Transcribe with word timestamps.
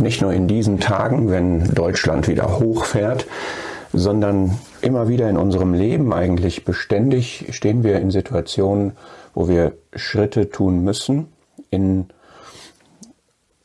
nicht 0.00 0.22
nur 0.22 0.32
in 0.32 0.48
diesen 0.48 0.80
Tagen, 0.80 1.30
wenn 1.30 1.74
Deutschland 1.74 2.28
wieder 2.28 2.58
hochfährt, 2.58 3.26
sondern 3.92 4.58
immer 4.80 5.08
wieder 5.08 5.28
in 5.28 5.36
unserem 5.36 5.74
Leben 5.74 6.12
eigentlich 6.12 6.64
beständig 6.64 7.46
stehen 7.50 7.82
wir 7.82 7.98
in 8.00 8.10
Situationen, 8.10 8.92
wo 9.34 9.48
wir 9.48 9.72
Schritte 9.94 10.50
tun 10.50 10.84
müssen 10.84 11.28
in 11.70 12.06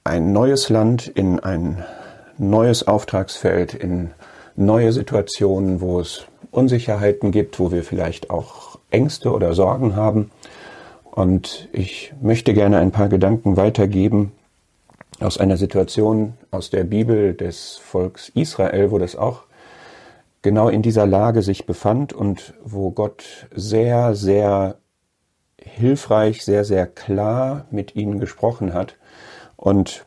ein 0.04 0.34
neues 0.34 0.70
Land, 0.70 1.08
in 1.08 1.40
ein 1.40 1.84
neues 2.38 2.88
Auftragsfeld, 2.88 3.74
in 3.74 4.12
neue 4.56 4.92
Situationen, 4.92 5.82
wo 5.82 6.00
es 6.00 6.26
Unsicherheiten 6.52 7.32
gibt, 7.32 7.60
wo 7.60 7.72
wir 7.72 7.84
vielleicht 7.84 8.30
auch 8.30 8.80
Ängste 8.92 9.32
oder 9.32 9.54
Sorgen 9.54 9.96
haben. 9.96 10.32
Und 11.04 11.70
ich 11.72 12.14
möchte 12.22 12.54
gerne 12.54 12.80
ein 12.80 12.92
paar 12.92 13.08
Gedanken 13.08 13.58
weitergeben 13.58 14.32
aus 15.24 15.38
einer 15.38 15.58
Situation 15.58 16.34
aus 16.52 16.70
der 16.70 16.84
Bibel 16.84 17.34
des 17.34 17.78
Volks 17.78 18.30
Israel, 18.30 18.92
wo 18.92 18.98
das 18.98 19.16
auch 19.16 19.44
genau 20.42 20.68
in 20.70 20.82
dieser 20.82 21.06
Lage 21.06 21.42
sich 21.42 21.66
befand 21.66 22.14
und 22.14 22.54
wo 22.64 22.92
Gott 22.92 23.48
sehr, 23.56 24.16
sehr 24.16 24.76
hilfreich, 25.58 26.44
sehr, 26.44 26.66
sehr 26.66 26.86
klar 26.86 27.66
mit 27.72 27.96
ihnen 27.96 28.20
gesprochen 28.20 28.74
hat 28.74 28.98
und 29.56 30.06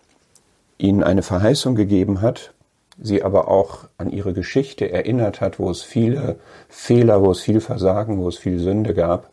ihnen 0.78 1.02
eine 1.02 1.22
Verheißung 1.22 1.74
gegeben 1.74 2.20
hat, 2.20 2.52
sie 3.00 3.22
aber 3.22 3.48
auch 3.48 3.88
an 3.96 4.10
ihre 4.10 4.34
Geschichte 4.34 4.90
erinnert 4.90 5.40
hat, 5.40 5.58
wo 5.58 5.70
es 5.70 5.82
viele 5.82 6.38
Fehler, 6.68 7.22
wo 7.22 7.30
es 7.30 7.40
viel 7.40 7.60
Versagen, 7.60 8.18
wo 8.18 8.28
es 8.28 8.36
viel 8.36 8.58
Sünde 8.58 8.92
gab 8.92 9.30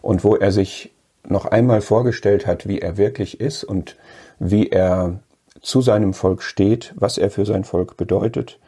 und 0.00 0.24
wo 0.24 0.34
er 0.34 0.50
sich 0.50 0.92
noch 1.28 1.46
einmal 1.46 1.80
vorgestellt 1.80 2.46
hat, 2.46 2.66
wie 2.66 2.80
er 2.80 2.96
wirklich 2.96 3.40
ist 3.40 3.64
und 3.64 3.96
wie 4.38 4.70
er 4.70 5.20
zu 5.60 5.80
seinem 5.80 6.12
Volk 6.12 6.42
steht, 6.42 6.92
was 6.96 7.18
er 7.18 7.30
für 7.30 7.46
sein 7.46 7.64
Volk 7.64 7.96
bedeutet. 7.96 8.58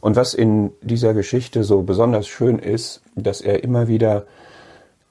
Und 0.00 0.16
was 0.16 0.34
in 0.34 0.72
dieser 0.82 1.14
Geschichte 1.14 1.64
so 1.64 1.82
besonders 1.82 2.28
schön 2.28 2.58
ist, 2.58 3.02
dass 3.14 3.40
er 3.40 3.64
immer 3.64 3.88
wieder 3.88 4.26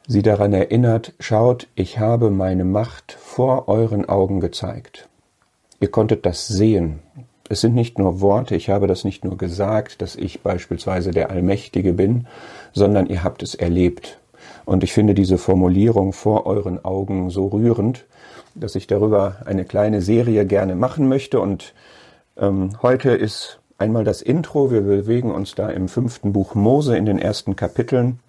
sie 0.07 0.21
daran 0.21 0.53
erinnert, 0.53 1.13
schaut, 1.19 1.67
ich 1.75 1.99
habe 1.99 2.29
meine 2.29 2.65
Macht 2.65 3.13
vor 3.13 3.67
euren 3.67 4.07
Augen 4.07 4.39
gezeigt. 4.39 5.07
Ihr 5.79 5.89
konntet 5.89 6.25
das 6.25 6.47
sehen. 6.47 6.99
Es 7.49 7.61
sind 7.61 7.73
nicht 7.73 7.97
nur 7.97 8.21
Worte, 8.21 8.55
ich 8.55 8.69
habe 8.69 8.87
das 8.87 9.03
nicht 9.03 9.25
nur 9.25 9.37
gesagt, 9.37 10.01
dass 10.01 10.15
ich 10.15 10.41
beispielsweise 10.41 11.11
der 11.11 11.31
Allmächtige 11.31 11.93
bin, 11.93 12.27
sondern 12.71 13.07
ihr 13.07 13.23
habt 13.23 13.43
es 13.43 13.55
erlebt. 13.55 14.20
Und 14.65 14.83
ich 14.83 14.93
finde 14.93 15.13
diese 15.13 15.37
Formulierung 15.37 16.13
vor 16.13 16.45
euren 16.45 16.83
Augen 16.83 17.29
so 17.29 17.47
rührend, 17.47 18.05
dass 18.55 18.75
ich 18.75 18.87
darüber 18.87 19.37
eine 19.45 19.65
kleine 19.65 20.01
Serie 20.01 20.45
gerne 20.45 20.75
machen 20.75 21.07
möchte. 21.07 21.39
Und 21.39 21.73
ähm, 22.37 22.71
heute 22.81 23.11
ist 23.11 23.59
einmal 23.77 24.03
das 24.03 24.21
Intro. 24.21 24.71
Wir 24.71 24.81
bewegen 24.81 25.31
uns 25.31 25.55
da 25.55 25.69
im 25.69 25.87
fünften 25.87 26.33
Buch 26.33 26.55
Mose 26.55 26.97
in 26.97 27.05
den 27.05 27.19
ersten 27.19 27.55
Kapiteln. 27.55 28.19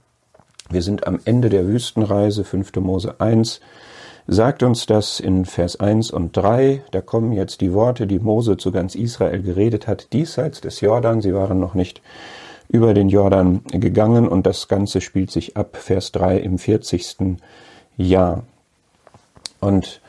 Wir 0.70 0.82
sind 0.82 1.06
am 1.06 1.20
Ende 1.24 1.50
der 1.50 1.66
Wüstenreise, 1.66 2.44
fünfte 2.44 2.80
Mose 2.80 3.20
1. 3.20 3.60
Sagt 4.28 4.62
uns 4.62 4.86
das 4.86 5.18
in 5.20 5.44
Vers 5.44 5.80
1 5.80 6.12
und 6.12 6.36
3. 6.36 6.82
Da 6.92 7.00
kommen 7.00 7.32
jetzt 7.32 7.60
die 7.60 7.72
Worte, 7.72 8.06
die 8.06 8.20
Mose 8.20 8.56
zu 8.56 8.70
ganz 8.70 8.94
Israel 8.94 9.42
geredet 9.42 9.88
hat, 9.88 10.12
diesseits 10.12 10.60
des 10.60 10.80
Jordan. 10.80 11.20
Sie 11.20 11.34
waren 11.34 11.58
noch 11.58 11.74
nicht 11.74 12.00
über 12.72 12.94
den 12.94 13.10
Jordan 13.10 13.62
gegangen 13.66 14.26
und 14.26 14.46
das 14.46 14.66
Ganze 14.66 15.00
spielt 15.00 15.30
sich 15.30 15.56
ab, 15.56 15.76
Vers 15.76 16.10
3 16.12 16.38
im 16.38 16.58
40. 16.58 17.36
Jahr. 17.98 18.44
Und 19.60 20.00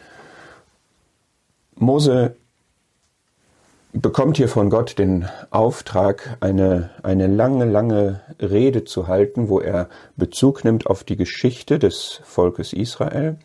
Mose 1.76 2.36
bekommt 3.92 4.38
hier 4.38 4.48
von 4.48 4.70
Gott 4.70 4.98
den 4.98 5.28
Auftrag, 5.52 6.38
eine, 6.40 6.90
eine 7.04 7.28
lange, 7.28 7.66
lange 7.66 8.22
Rede 8.40 8.86
zu 8.86 9.08
halten, 9.08 9.50
wo 9.50 9.60
er 9.60 9.90
Bezug 10.16 10.64
nimmt 10.64 10.88
auf 10.88 11.04
die 11.04 11.18
Geschichte 11.18 11.80
des 11.80 12.22
Volkes 12.24 12.72
Israel, 12.72 13.38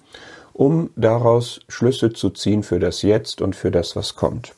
um 0.53 0.91
daraus 0.95 1.61
Schlüsse 1.69 2.13
zu 2.13 2.31
ziehen 2.31 2.63
für 2.63 2.79
das 2.79 3.03
Jetzt 3.03 3.43
und 3.43 3.57
für 3.57 3.73
das, 3.73 3.97
was 3.97 4.15
kommt. 4.15 4.55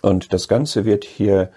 Und 0.00 0.32
das 0.32 0.48
Ganze 0.48 0.86
wird 0.86 1.04
hier 1.04 1.50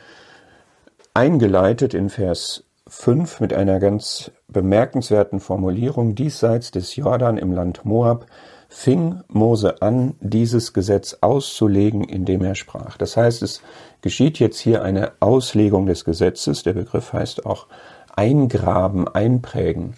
eingeleitet 1.13 1.93
in 1.93 2.09
Vers 2.09 2.63
5 2.87 3.39
mit 3.39 3.53
einer 3.53 3.79
ganz 3.79 4.31
bemerkenswerten 4.47 5.39
Formulierung, 5.39 6.15
diesseits 6.15 6.71
des 6.71 6.95
Jordan 6.95 7.37
im 7.37 7.51
Land 7.51 7.85
Moab 7.85 8.25
fing 8.67 9.21
Mose 9.27 9.81
an, 9.81 10.15
dieses 10.21 10.71
Gesetz 10.71 11.17
auszulegen, 11.19 12.05
indem 12.05 12.43
er 12.43 12.55
sprach. 12.55 12.97
Das 12.97 13.17
heißt, 13.17 13.43
es 13.43 13.61
geschieht 14.01 14.39
jetzt 14.39 14.59
hier 14.59 14.81
eine 14.81 15.11
Auslegung 15.19 15.85
des 15.85 16.05
Gesetzes. 16.05 16.63
Der 16.63 16.73
Begriff 16.73 17.11
heißt 17.11 17.45
auch 17.45 17.67
eingraben, 18.15 19.07
einprägen. 19.07 19.95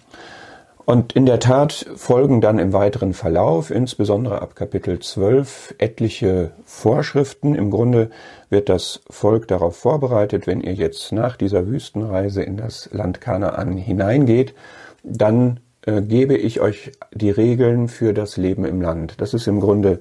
Und 0.86 1.14
in 1.14 1.24
der 1.24 1.40
Tat 1.40 1.86
folgen 1.96 2.42
dann 2.42 2.58
im 2.58 2.74
weiteren 2.74 3.14
Verlauf, 3.14 3.70
insbesondere 3.70 4.42
ab 4.42 4.54
Kapitel 4.54 4.98
12, 4.98 5.76
etliche 5.78 6.50
Vorschriften. 6.66 7.54
Im 7.54 7.70
Grunde 7.70 8.10
wird 8.50 8.68
das 8.68 9.00
Volk 9.08 9.48
darauf 9.48 9.76
vorbereitet, 9.76 10.46
wenn 10.46 10.60
ihr 10.60 10.74
jetzt 10.74 11.10
nach 11.12 11.36
dieser 11.36 11.66
Wüstenreise 11.66 12.42
in 12.42 12.58
das 12.58 12.90
Land 12.92 13.22
Kanaan 13.22 13.78
hineingeht, 13.78 14.54
dann 15.02 15.60
äh, 15.86 16.02
gebe 16.02 16.36
ich 16.36 16.60
euch 16.60 16.92
die 17.12 17.30
Regeln 17.30 17.88
für 17.88 18.12
das 18.12 18.36
Leben 18.36 18.66
im 18.66 18.82
Land. 18.82 19.22
Das 19.22 19.32
ist 19.32 19.46
im 19.46 19.60
Grunde 19.60 20.00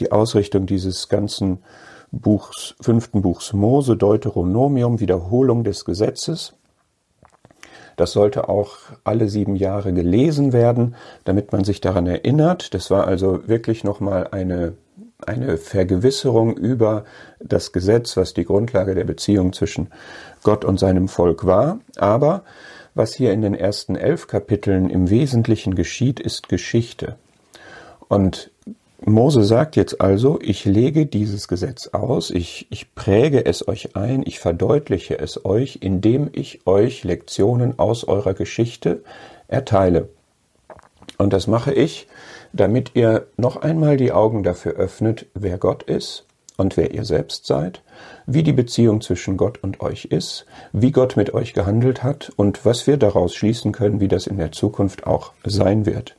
die 0.00 0.10
Ausrichtung 0.10 0.66
dieses 0.66 1.08
ganzen 1.08 1.62
Buchs, 2.10 2.74
fünften 2.80 3.22
Buchs 3.22 3.52
Mose, 3.52 3.96
Deuteronomium, 3.96 4.98
Wiederholung 4.98 5.62
des 5.62 5.84
Gesetzes. 5.84 6.54
Das 7.96 8.12
sollte 8.12 8.48
auch 8.48 8.76
alle 9.04 9.28
sieben 9.28 9.56
Jahre 9.56 9.92
gelesen 9.92 10.52
werden, 10.52 10.94
damit 11.24 11.52
man 11.52 11.64
sich 11.64 11.80
daran 11.80 12.06
erinnert. 12.06 12.74
Das 12.74 12.90
war 12.90 13.06
also 13.06 13.46
wirklich 13.46 13.84
nochmal 13.84 14.28
eine, 14.30 14.74
eine 15.26 15.56
Vergewisserung 15.56 16.56
über 16.56 17.04
das 17.40 17.72
Gesetz, 17.72 18.16
was 18.16 18.34
die 18.34 18.44
Grundlage 18.44 18.94
der 18.94 19.04
Beziehung 19.04 19.52
zwischen 19.52 19.88
Gott 20.42 20.64
und 20.64 20.78
seinem 20.78 21.08
Volk 21.08 21.46
war. 21.46 21.80
Aber 21.96 22.44
was 22.94 23.14
hier 23.14 23.32
in 23.32 23.42
den 23.42 23.54
ersten 23.54 23.96
elf 23.96 24.28
Kapiteln 24.28 24.88
im 24.88 25.10
Wesentlichen 25.10 25.74
geschieht, 25.74 26.20
ist 26.20 26.48
Geschichte. 26.48 27.16
Und 28.08 28.50
Mose 29.06 29.44
sagt 29.44 29.76
jetzt 29.76 30.00
also, 30.00 30.38
ich 30.40 30.64
lege 30.64 31.04
dieses 31.04 31.46
Gesetz 31.46 31.88
aus, 31.88 32.30
ich, 32.30 32.66
ich 32.70 32.94
präge 32.94 33.44
es 33.44 33.68
euch 33.68 33.96
ein, 33.96 34.22
ich 34.24 34.38
verdeutliche 34.38 35.18
es 35.18 35.44
euch, 35.44 35.80
indem 35.82 36.30
ich 36.32 36.66
euch 36.66 37.04
Lektionen 37.04 37.78
aus 37.78 38.04
eurer 38.04 38.32
Geschichte 38.32 39.02
erteile. 39.46 40.08
Und 41.18 41.34
das 41.34 41.46
mache 41.46 41.74
ich, 41.74 42.06
damit 42.54 42.92
ihr 42.94 43.26
noch 43.36 43.56
einmal 43.56 43.98
die 43.98 44.12
Augen 44.12 44.42
dafür 44.42 44.72
öffnet, 44.72 45.26
wer 45.34 45.58
Gott 45.58 45.82
ist 45.82 46.24
und 46.56 46.78
wer 46.78 46.94
ihr 46.94 47.04
selbst 47.04 47.46
seid, 47.46 47.82
wie 48.26 48.42
die 48.42 48.52
Beziehung 48.52 49.02
zwischen 49.02 49.36
Gott 49.36 49.58
und 49.62 49.82
euch 49.82 50.06
ist, 50.06 50.46
wie 50.72 50.92
Gott 50.92 51.16
mit 51.16 51.34
euch 51.34 51.52
gehandelt 51.52 52.02
hat 52.02 52.32
und 52.36 52.64
was 52.64 52.86
wir 52.86 52.96
daraus 52.96 53.34
schließen 53.34 53.72
können, 53.72 54.00
wie 54.00 54.08
das 54.08 54.26
in 54.26 54.38
der 54.38 54.52
Zukunft 54.52 55.06
auch 55.06 55.32
sein 55.44 55.84
wird. 55.84 56.16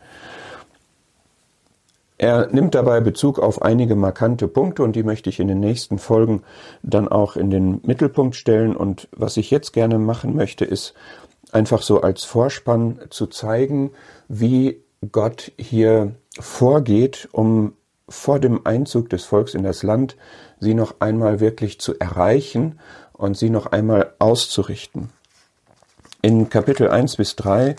Er 2.18 2.48
nimmt 2.48 2.76
dabei 2.76 3.02
Bezug 3.02 3.40
auf 3.40 3.62
einige 3.62 3.96
markante 3.96 4.48
Punkte 4.48 4.84
und 4.84 4.96
die 4.96 5.04
möchte 5.04 5.30
ich 5.30 5.40
in 5.40 5.48
den 5.48 5.60
nächsten 5.60 5.98
Folgen 5.98 6.44
dann 6.82 7.08
auch 7.08 7.36
in 7.36 7.50
den 7.50 7.82
Mittelpunkt 7.84 8.36
stellen. 8.36 8.76
Und 8.76 9.10
was 9.12 9.36
ich 9.38 9.52
jetzt 9.52 9.74
gerne 9.74 10.00
machen 10.00 10.36
möchte, 10.36 10.64
ist 10.64 10.94
einfach 11.52 11.82
so 11.82 12.02
als 12.02 12.24
Vorspann 12.24 13.00
zu 13.10 13.28
zeigen, 13.28 13.92
wie 14.30 14.82
Gott 15.12 15.52
hier 15.58 16.16
vorgeht, 16.40 17.28
um 17.32 17.74
vor 18.08 18.40
dem 18.40 18.66
Einzug 18.66 19.10
des 19.10 19.24
Volks 19.26 19.54
in 19.54 19.64
das 19.64 19.84
Land 19.84 20.16
sie 20.60 20.74
noch 20.74 20.96
einmal 21.00 21.40
wirklich 21.40 21.80
zu 21.80 22.00
erreichen 22.00 22.80
und 23.14 23.38
sie 23.38 23.50
noch 23.50 23.68
einmal 23.68 24.14
auszurichten. 24.20 25.10
In 26.22 26.50
Kapitel 26.50 26.90
1 26.90 27.18
bis 27.18 27.36
3 27.36 27.76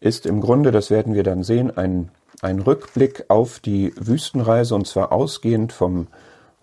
ist 0.00 0.26
im 0.26 0.40
Grunde, 0.40 0.70
das 0.70 0.90
werden 0.90 1.14
wir 1.14 1.22
dann 1.22 1.42
sehen, 1.42 1.76
ein, 1.76 2.10
ein 2.42 2.60
Rückblick 2.60 3.24
auf 3.28 3.60
die 3.60 3.92
Wüstenreise 3.96 4.74
und 4.74 4.86
zwar 4.86 5.12
ausgehend 5.12 5.72
vom 5.72 6.08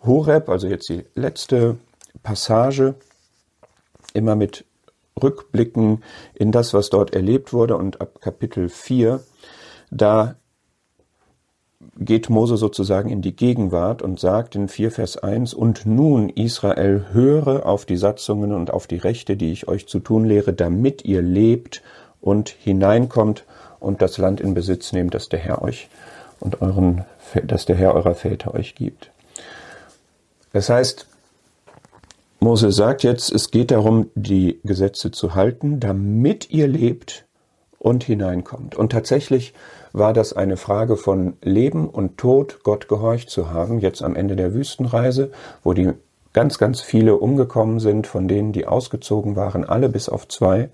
Horeb, 0.04 0.50
also 0.50 0.68
jetzt 0.68 0.90
die 0.90 1.06
letzte 1.16 1.78
Passage, 2.24 2.96
immer 4.14 4.36
mit 4.36 4.66
Rückblicken 5.22 6.04
in 6.34 6.52
das, 6.52 6.74
was 6.74 6.90
dort 6.90 7.14
erlebt 7.14 7.54
wurde. 7.54 7.78
Und 7.78 8.02
ab 8.02 8.22
Kapitel 8.22 8.70
4, 8.70 9.22
da 9.92 10.36
geht 11.98 12.30
Mose 12.30 12.58
sozusagen 12.58 13.10
in 13.10 13.22
die 13.22 13.36
Gegenwart 13.36 14.02
und 14.02 14.20
sagt 14.20 14.56
in 14.56 14.68
4 14.68 14.92
Vers 14.92 15.18
1, 15.18 15.54
und 15.54 15.86
nun 15.86 16.30
Israel 16.30 17.08
höre 17.12 17.66
auf 17.66 17.86
die 17.86 17.98
Satzungen 17.98 18.54
und 18.54 18.72
auf 18.72 18.88
die 18.88 18.98
Rechte, 18.98 19.36
die 19.36 19.52
ich 19.52 19.68
euch 19.68 19.88
zu 19.88 20.00
tun 20.00 20.26
lehre, 20.26 20.54
damit 20.54 21.06
ihr 21.06 21.22
lebt 21.22 21.82
und 22.22 22.50
hineinkommt 22.50 23.46
und 23.80 24.02
das 24.02 24.18
Land 24.18 24.40
in 24.40 24.54
Besitz 24.54 24.94
nehmt, 24.94 25.14
das 25.14 25.30
der 25.30 25.40
Herr 25.40 25.62
euch 25.62 25.90
und 26.40 26.62
euren, 26.62 27.06
das 27.44 27.66
der 27.66 27.76
Herr 27.76 27.96
eurer 27.96 28.16
Väter 28.16 28.54
euch 28.54 28.76
gibt. 28.76 29.12
Das 30.54 30.70
heißt, 30.70 31.08
Mose 32.40 32.72
sagt 32.72 33.04
jetzt, 33.04 33.32
es 33.32 33.52
geht 33.52 33.72
darum, 33.72 34.10
die 34.16 34.60
Gesetze 34.64 35.12
zu 35.12 35.36
halten, 35.36 35.80
damit 35.80 36.50
ihr 36.50 36.68
lebt 36.68 37.26
und 37.78 38.04
hineinkommt. 38.04 38.76
Und 38.76 38.92
tatsächlich 38.92 39.54
war 39.94 40.14
das 40.14 40.34
eine 40.34 40.58
Frage 40.58 40.98
von 40.98 41.34
Leben 41.42 41.90
und 41.90 42.18
Tod, 42.18 42.62
Gott 42.64 42.88
gehorcht 42.88 43.30
zu 43.30 43.52
haben, 43.52 43.80
jetzt 43.80 44.02
am 44.02 44.16
Ende 44.16 44.36
der 44.36 44.54
Wüstenreise, 44.54 45.32
wo 45.64 45.74
die 45.74 45.92
ganz, 46.34 46.58
ganz 46.58 46.82
viele 46.82 47.18
umgekommen 47.18 47.80
sind, 47.80 48.08
von 48.08 48.28
denen, 48.28 48.54
die 48.54 48.66
ausgezogen 48.66 49.36
waren, 49.36 49.64
alle 49.64 49.90
bis 49.90 50.10
auf 50.10 50.28
zwei. 50.28 50.70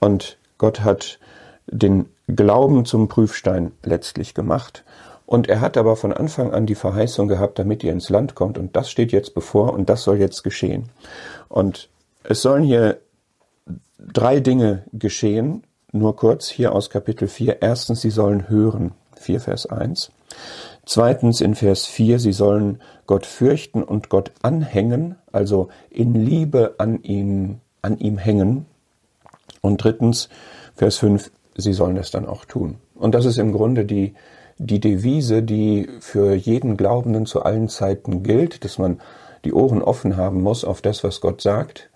Und 0.00 0.38
Gott 0.62 0.84
hat 0.84 1.18
den 1.66 2.06
Glauben 2.28 2.84
zum 2.84 3.08
Prüfstein 3.08 3.72
letztlich 3.82 4.32
gemacht. 4.32 4.84
Und 5.26 5.48
er 5.48 5.60
hat 5.60 5.76
aber 5.76 5.96
von 5.96 6.12
Anfang 6.12 6.52
an 6.52 6.66
die 6.66 6.76
Verheißung 6.76 7.26
gehabt, 7.26 7.58
damit 7.58 7.82
ihr 7.82 7.90
ins 7.90 8.10
Land 8.10 8.36
kommt. 8.36 8.58
Und 8.58 8.76
das 8.76 8.88
steht 8.88 9.10
jetzt 9.10 9.34
bevor 9.34 9.72
und 9.72 9.90
das 9.90 10.04
soll 10.04 10.18
jetzt 10.18 10.44
geschehen. 10.44 10.84
Und 11.48 11.88
es 12.22 12.42
sollen 12.42 12.62
hier 12.62 12.98
drei 13.98 14.38
Dinge 14.38 14.84
geschehen. 14.92 15.64
Nur 15.90 16.14
kurz 16.14 16.48
hier 16.48 16.72
aus 16.72 16.90
Kapitel 16.90 17.26
4. 17.26 17.60
Erstens, 17.60 18.00
sie 18.00 18.10
sollen 18.10 18.48
hören. 18.48 18.92
4 19.16 19.40
Vers 19.40 19.66
1. 19.66 20.12
Zweitens 20.86 21.40
in 21.40 21.56
Vers 21.56 21.86
4, 21.86 22.20
sie 22.20 22.32
sollen 22.32 22.80
Gott 23.08 23.26
fürchten 23.26 23.82
und 23.82 24.10
Gott 24.10 24.30
anhängen, 24.42 25.16
also 25.32 25.70
in 25.90 26.14
Liebe 26.14 26.76
an 26.78 27.02
ihm, 27.02 27.58
an 27.82 27.98
ihm 27.98 28.16
hängen. 28.16 28.66
Und 29.62 29.82
drittens, 29.82 30.28
Vers 30.74 30.98
5, 30.98 31.30
sie 31.56 31.72
sollen 31.72 31.96
es 31.96 32.10
dann 32.10 32.26
auch 32.26 32.44
tun. 32.44 32.76
Und 32.96 33.14
das 33.14 33.24
ist 33.24 33.38
im 33.38 33.52
Grunde 33.52 33.84
die, 33.84 34.14
die 34.58 34.80
Devise, 34.80 35.42
die 35.42 35.88
für 36.00 36.34
jeden 36.34 36.76
Glaubenden 36.76 37.26
zu 37.26 37.42
allen 37.42 37.68
Zeiten 37.68 38.24
gilt, 38.24 38.64
dass 38.64 38.78
man 38.78 39.00
die 39.44 39.52
Ohren 39.52 39.80
offen 39.80 40.16
haben 40.16 40.42
muss 40.42 40.64
auf 40.64 40.82
das, 40.82 41.04
was 41.04 41.20
Gott 41.20 41.40
sagt, 41.40 41.90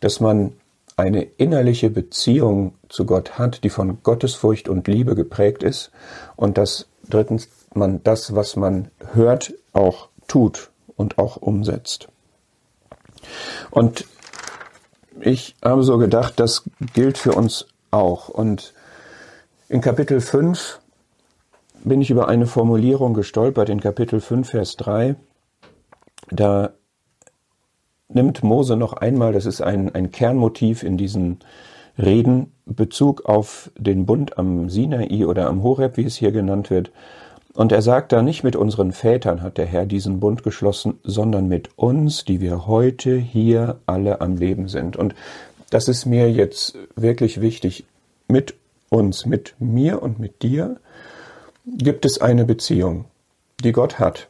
dass 0.00 0.18
man 0.18 0.52
eine 0.96 1.22
innerliche 1.22 1.90
Beziehung 1.90 2.74
zu 2.88 3.06
Gott 3.06 3.38
hat, 3.38 3.62
die 3.62 3.70
von 3.70 4.02
Gottesfurcht 4.02 4.68
und 4.68 4.88
Liebe 4.88 5.14
geprägt 5.14 5.62
ist 5.62 5.90
und 6.36 6.58
dass 6.58 6.88
drittens 7.08 7.48
man 7.72 8.02
das, 8.02 8.34
was 8.34 8.56
man 8.56 8.88
hört, 9.12 9.54
auch 9.72 10.08
tut 10.26 10.70
und 10.96 11.18
auch 11.18 11.36
umsetzt. 11.36 12.08
Und 13.70 14.06
ich 15.24 15.54
habe 15.64 15.82
so 15.82 15.98
gedacht, 15.98 16.40
das 16.40 16.64
gilt 16.94 17.16
für 17.16 17.32
uns 17.32 17.66
auch. 17.90 18.28
Und 18.28 18.74
in 19.68 19.80
Kapitel 19.80 20.20
5 20.20 20.80
bin 21.84 22.00
ich 22.00 22.10
über 22.10 22.28
eine 22.28 22.46
Formulierung 22.46 23.14
gestolpert, 23.14 23.68
in 23.68 23.80
Kapitel 23.80 24.20
5, 24.20 24.50
Vers 24.50 24.76
3. 24.76 25.16
Da 26.30 26.70
nimmt 28.08 28.42
Mose 28.42 28.76
noch 28.76 28.94
einmal, 28.94 29.32
das 29.32 29.46
ist 29.46 29.60
ein, 29.60 29.94
ein 29.94 30.10
Kernmotiv 30.10 30.82
in 30.82 30.96
diesen 30.96 31.40
Reden, 31.98 32.52
Bezug 32.64 33.26
auf 33.26 33.70
den 33.76 34.06
Bund 34.06 34.38
am 34.38 34.70
Sinai 34.70 35.26
oder 35.26 35.48
am 35.48 35.62
Horeb, 35.62 35.96
wie 35.96 36.04
es 36.04 36.16
hier 36.16 36.32
genannt 36.32 36.70
wird. 36.70 36.90
Und 37.54 37.70
er 37.70 37.82
sagt 37.82 38.12
da, 38.12 38.22
nicht 38.22 38.44
mit 38.44 38.56
unseren 38.56 38.92
Vätern 38.92 39.42
hat 39.42 39.58
der 39.58 39.66
Herr 39.66 39.84
diesen 39.84 40.20
Bund 40.20 40.42
geschlossen, 40.42 40.98
sondern 41.02 41.48
mit 41.48 41.70
uns, 41.76 42.24
die 42.24 42.40
wir 42.40 42.66
heute 42.66 43.16
hier 43.16 43.78
alle 43.84 44.20
am 44.22 44.36
Leben 44.36 44.68
sind. 44.68 44.96
Und 44.96 45.14
das 45.70 45.88
ist 45.88 46.06
mir 46.06 46.30
jetzt 46.30 46.78
wirklich 46.96 47.40
wichtig. 47.40 47.84
Mit 48.28 48.54
uns, 48.88 49.26
mit 49.26 49.54
mir 49.58 50.02
und 50.02 50.18
mit 50.18 50.42
dir 50.42 50.78
gibt 51.66 52.06
es 52.06 52.20
eine 52.20 52.44
Beziehung, 52.46 53.04
die 53.62 53.72
Gott 53.72 53.98
hat. 53.98 54.28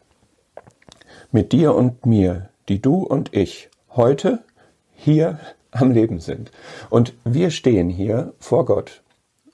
Mit 1.30 1.52
dir 1.52 1.74
und 1.74 2.04
mir, 2.04 2.48
die 2.68 2.82
du 2.82 2.96
und 3.02 3.34
ich 3.34 3.70
heute 3.94 4.40
hier 4.94 5.38
am 5.70 5.92
Leben 5.92 6.20
sind. 6.20 6.50
Und 6.90 7.14
wir 7.24 7.50
stehen 7.50 7.88
hier 7.88 8.32
vor 8.38 8.64
Gott 8.64 9.02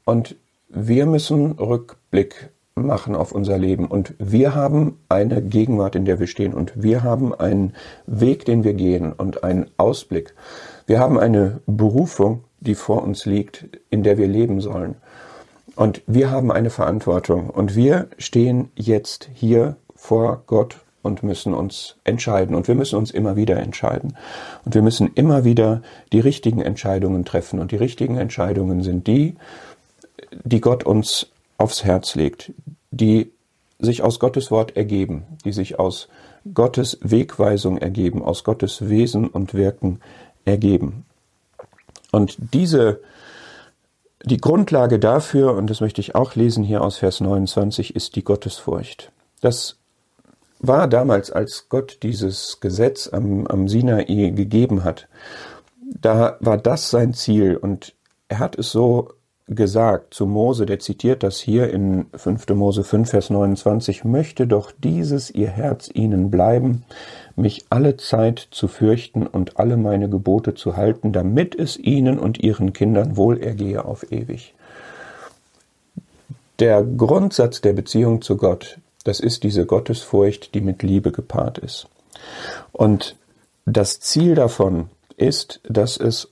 und 0.04 0.36
wir 0.68 1.06
müssen 1.06 1.52
Rückblick 1.52 2.50
machen 2.86 3.14
auf 3.14 3.32
unser 3.32 3.58
Leben. 3.58 3.86
Und 3.86 4.14
wir 4.18 4.54
haben 4.54 4.98
eine 5.08 5.42
Gegenwart, 5.42 5.96
in 5.96 6.04
der 6.04 6.20
wir 6.20 6.26
stehen. 6.26 6.54
Und 6.54 6.72
wir 6.74 7.02
haben 7.02 7.34
einen 7.34 7.74
Weg, 8.06 8.44
den 8.44 8.64
wir 8.64 8.74
gehen 8.74 9.12
und 9.12 9.44
einen 9.44 9.66
Ausblick. 9.76 10.34
Wir 10.86 11.00
haben 11.00 11.18
eine 11.18 11.60
Berufung, 11.66 12.44
die 12.60 12.74
vor 12.74 13.02
uns 13.02 13.26
liegt, 13.26 13.66
in 13.90 14.02
der 14.02 14.18
wir 14.18 14.26
leben 14.26 14.60
sollen. 14.60 14.96
Und 15.76 16.02
wir 16.06 16.30
haben 16.30 16.50
eine 16.50 16.70
Verantwortung. 16.70 17.50
Und 17.50 17.76
wir 17.76 18.08
stehen 18.18 18.70
jetzt 18.74 19.28
hier 19.34 19.76
vor 19.94 20.42
Gott 20.46 20.78
und 21.02 21.22
müssen 21.22 21.54
uns 21.54 21.96
entscheiden. 22.04 22.54
Und 22.54 22.68
wir 22.68 22.74
müssen 22.74 22.96
uns 22.96 23.10
immer 23.10 23.36
wieder 23.36 23.56
entscheiden. 23.58 24.16
Und 24.64 24.74
wir 24.74 24.82
müssen 24.82 25.12
immer 25.14 25.44
wieder 25.44 25.82
die 26.12 26.20
richtigen 26.20 26.60
Entscheidungen 26.60 27.24
treffen. 27.24 27.60
Und 27.60 27.72
die 27.72 27.76
richtigen 27.76 28.16
Entscheidungen 28.16 28.82
sind 28.82 29.06
die, 29.06 29.36
die 30.44 30.60
Gott 30.60 30.84
uns 30.84 31.28
aufs 31.58 31.84
Herz 31.84 32.14
legt, 32.14 32.52
die 32.90 33.32
sich 33.78 34.02
aus 34.02 34.18
Gottes 34.18 34.50
Wort 34.50 34.76
ergeben, 34.76 35.24
die 35.44 35.52
sich 35.52 35.78
aus 35.78 36.08
Gottes 36.54 36.98
Wegweisung 37.02 37.78
ergeben, 37.78 38.22
aus 38.22 38.44
Gottes 38.44 38.88
Wesen 38.88 39.28
und 39.28 39.54
Wirken 39.54 40.00
ergeben. 40.44 41.04
Und 42.10 42.36
diese, 42.54 43.00
die 44.24 44.38
Grundlage 44.38 44.98
dafür, 44.98 45.54
und 45.54 45.68
das 45.68 45.80
möchte 45.80 46.00
ich 46.00 46.14
auch 46.14 46.34
lesen 46.34 46.64
hier 46.64 46.82
aus 46.82 46.96
Vers 46.96 47.20
29, 47.20 47.94
ist 47.94 48.16
die 48.16 48.24
Gottesfurcht. 48.24 49.12
Das 49.40 49.76
war 50.60 50.88
damals, 50.88 51.30
als 51.30 51.66
Gott 51.68 51.98
dieses 52.02 52.60
Gesetz 52.60 53.08
am, 53.12 53.46
am 53.46 53.68
Sinai 53.68 54.04
gegeben 54.04 54.84
hat, 54.84 55.06
da 55.80 56.36
war 56.40 56.58
das 56.58 56.90
sein 56.90 57.14
Ziel 57.14 57.56
und 57.56 57.94
er 58.28 58.40
hat 58.40 58.58
es 58.58 58.72
so 58.72 59.12
gesagt 59.48 60.14
zu 60.14 60.26
Mose, 60.26 60.66
der 60.66 60.78
zitiert 60.78 61.22
das 61.22 61.38
hier 61.38 61.70
in 61.70 62.06
5. 62.14 62.48
Mose 62.50 62.84
5, 62.84 63.10
Vers 63.10 63.30
29, 63.30 64.04
möchte 64.04 64.46
doch 64.46 64.72
dieses 64.72 65.30
ihr 65.30 65.48
Herz 65.48 65.88
ihnen 65.92 66.30
bleiben, 66.30 66.84
mich 67.36 67.64
alle 67.70 67.96
Zeit 67.96 68.48
zu 68.50 68.68
fürchten 68.68 69.26
und 69.26 69.58
alle 69.58 69.76
meine 69.76 70.08
Gebote 70.08 70.54
zu 70.54 70.76
halten, 70.76 71.12
damit 71.12 71.54
es 71.54 71.78
ihnen 71.78 72.18
und 72.18 72.38
ihren 72.42 72.72
Kindern 72.72 73.16
wohl 73.16 73.40
ergehe 73.40 73.84
auf 73.84 74.10
ewig. 74.12 74.54
Der 76.58 76.82
Grundsatz 76.82 77.60
der 77.60 77.72
Beziehung 77.72 78.20
zu 78.20 78.36
Gott, 78.36 78.78
das 79.04 79.20
ist 79.20 79.44
diese 79.44 79.64
Gottesfurcht, 79.64 80.54
die 80.54 80.60
mit 80.60 80.82
Liebe 80.82 81.12
gepaart 81.12 81.58
ist. 81.58 81.86
Und 82.72 83.16
das 83.64 84.00
Ziel 84.00 84.34
davon 84.34 84.88
ist, 85.16 85.60
dass 85.68 85.96
es 85.96 86.28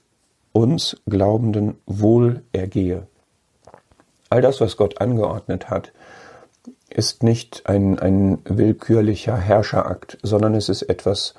uns 0.57 0.97
Glaubenden 1.05 1.75
wohl 1.85 2.41
ergehe. 2.51 3.05
All 4.29 4.41
das, 4.41 4.59
was 4.59 4.75
Gott 4.75 4.99
angeordnet 4.99 5.69
hat, 5.69 5.93
ist 6.89 7.21
nicht 7.21 7.67
ein, 7.67 7.99
ein 7.99 8.39
willkürlicher 8.43 9.37
Herrscherakt, 9.37 10.17
sondern 10.23 10.55
es 10.55 10.67
ist 10.67 10.81
etwas, 10.81 11.35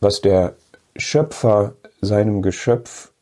was 0.00 0.22
der 0.22 0.54
Schöpfer 0.96 1.74
seinem 2.00 2.42
Geschöpf 2.42 3.12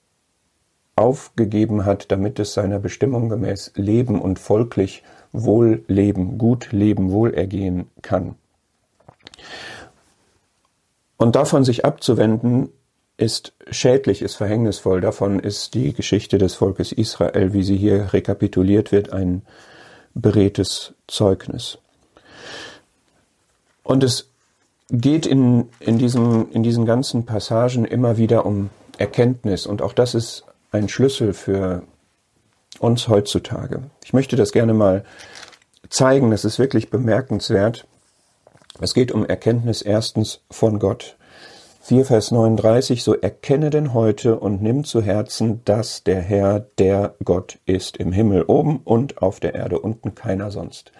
aufgegeben 0.96 1.84
hat, 1.84 2.10
damit 2.10 2.38
es 2.38 2.54
seiner 2.54 2.78
Bestimmung 2.78 3.28
gemäß 3.28 3.72
leben 3.74 4.22
und 4.22 4.38
folglich 4.38 5.02
wohl 5.32 5.84
leben, 5.86 6.38
gut 6.38 6.72
leben, 6.72 7.12
wohlergehen 7.12 7.90
kann. 8.00 8.36
Und 11.18 11.36
davon 11.36 11.62
sich 11.62 11.84
abzuwenden, 11.84 12.70
ist 13.16 13.52
schädlich, 13.70 14.22
ist 14.22 14.34
verhängnisvoll. 14.34 15.00
Davon 15.00 15.38
ist 15.38 15.74
die 15.74 15.92
Geschichte 15.92 16.38
des 16.38 16.54
Volkes 16.54 16.92
Israel, 16.92 17.52
wie 17.52 17.62
sie 17.62 17.76
hier 17.76 18.12
rekapituliert 18.12 18.92
wird, 18.92 19.12
ein 19.12 19.42
beredtes 20.14 20.94
Zeugnis. 21.06 21.78
Und 23.82 24.02
es 24.02 24.30
geht 24.90 25.26
in, 25.26 25.68
in, 25.80 25.98
diesem, 25.98 26.50
in 26.50 26.62
diesen 26.62 26.86
ganzen 26.86 27.24
Passagen 27.26 27.84
immer 27.84 28.16
wieder 28.16 28.46
um 28.46 28.70
Erkenntnis. 28.98 29.66
Und 29.66 29.82
auch 29.82 29.92
das 29.92 30.14
ist 30.14 30.44
ein 30.72 30.88
Schlüssel 30.88 31.32
für 31.32 31.82
uns 32.80 33.08
heutzutage. 33.08 33.82
Ich 34.04 34.12
möchte 34.12 34.36
das 34.36 34.52
gerne 34.52 34.74
mal 34.74 35.04
zeigen. 35.88 36.30
Das 36.30 36.44
ist 36.44 36.58
wirklich 36.58 36.90
bemerkenswert. 36.90 37.86
Es 38.80 38.94
geht 38.94 39.12
um 39.12 39.24
Erkenntnis 39.24 39.82
erstens 39.82 40.40
von 40.50 40.78
Gott. 40.78 41.16
4 41.86 42.06
Vers 42.06 42.30
39, 42.30 43.04
so 43.04 43.12
erkenne 43.12 43.68
denn 43.68 43.92
heute 43.92 44.38
und 44.38 44.62
nimm 44.62 44.84
zu 44.84 45.02
Herzen, 45.02 45.60
dass 45.66 46.02
der 46.02 46.22
Herr 46.22 46.60
der 46.78 47.14
Gott 47.22 47.58
ist, 47.66 47.98
im 47.98 48.10
Himmel 48.10 48.44
oben 48.44 48.80
und 48.84 49.20
auf 49.20 49.38
der 49.38 49.54
Erde 49.54 49.78
unten 49.78 50.14
keiner 50.14 50.50
sonst. 50.50 50.92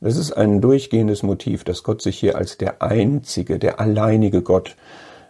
Das 0.00 0.16
ist 0.16 0.32
ein 0.32 0.62
durchgehendes 0.62 1.22
Motiv, 1.22 1.64
dass 1.64 1.82
Gott 1.82 2.00
sich 2.00 2.18
hier 2.18 2.36
als 2.36 2.56
der 2.56 2.80
einzige, 2.80 3.58
der 3.58 3.78
alleinige 3.78 4.40
Gott 4.40 4.74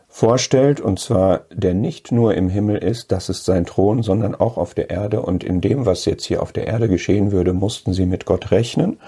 vorstellt, 0.07 0.81
und 0.81 1.01
zwar 1.01 1.47
der 1.53 1.75
nicht 1.75 2.13
nur 2.13 2.35
im 2.35 2.49
Himmel 2.49 2.77
ist, 2.77 3.11
das 3.11 3.29
ist 3.29 3.45
sein 3.45 3.67
Thron, 3.67 4.05
sondern 4.05 4.37
auch 4.37 4.57
auf 4.57 4.73
der 4.73 4.91
Erde. 4.91 5.23
Und 5.23 5.43
in 5.43 5.61
dem, 5.61 5.85
was 5.85 6.05
jetzt 6.05 6.27
hier 6.27 6.41
auf 6.41 6.53
der 6.53 6.69
Erde 6.69 6.89
geschehen 6.89 7.33
würde, 7.33 7.53
mussten 7.53 7.93
sie 7.93 8.07
mit 8.07 8.25
Gott 8.25 8.53
rechnen 8.53 9.01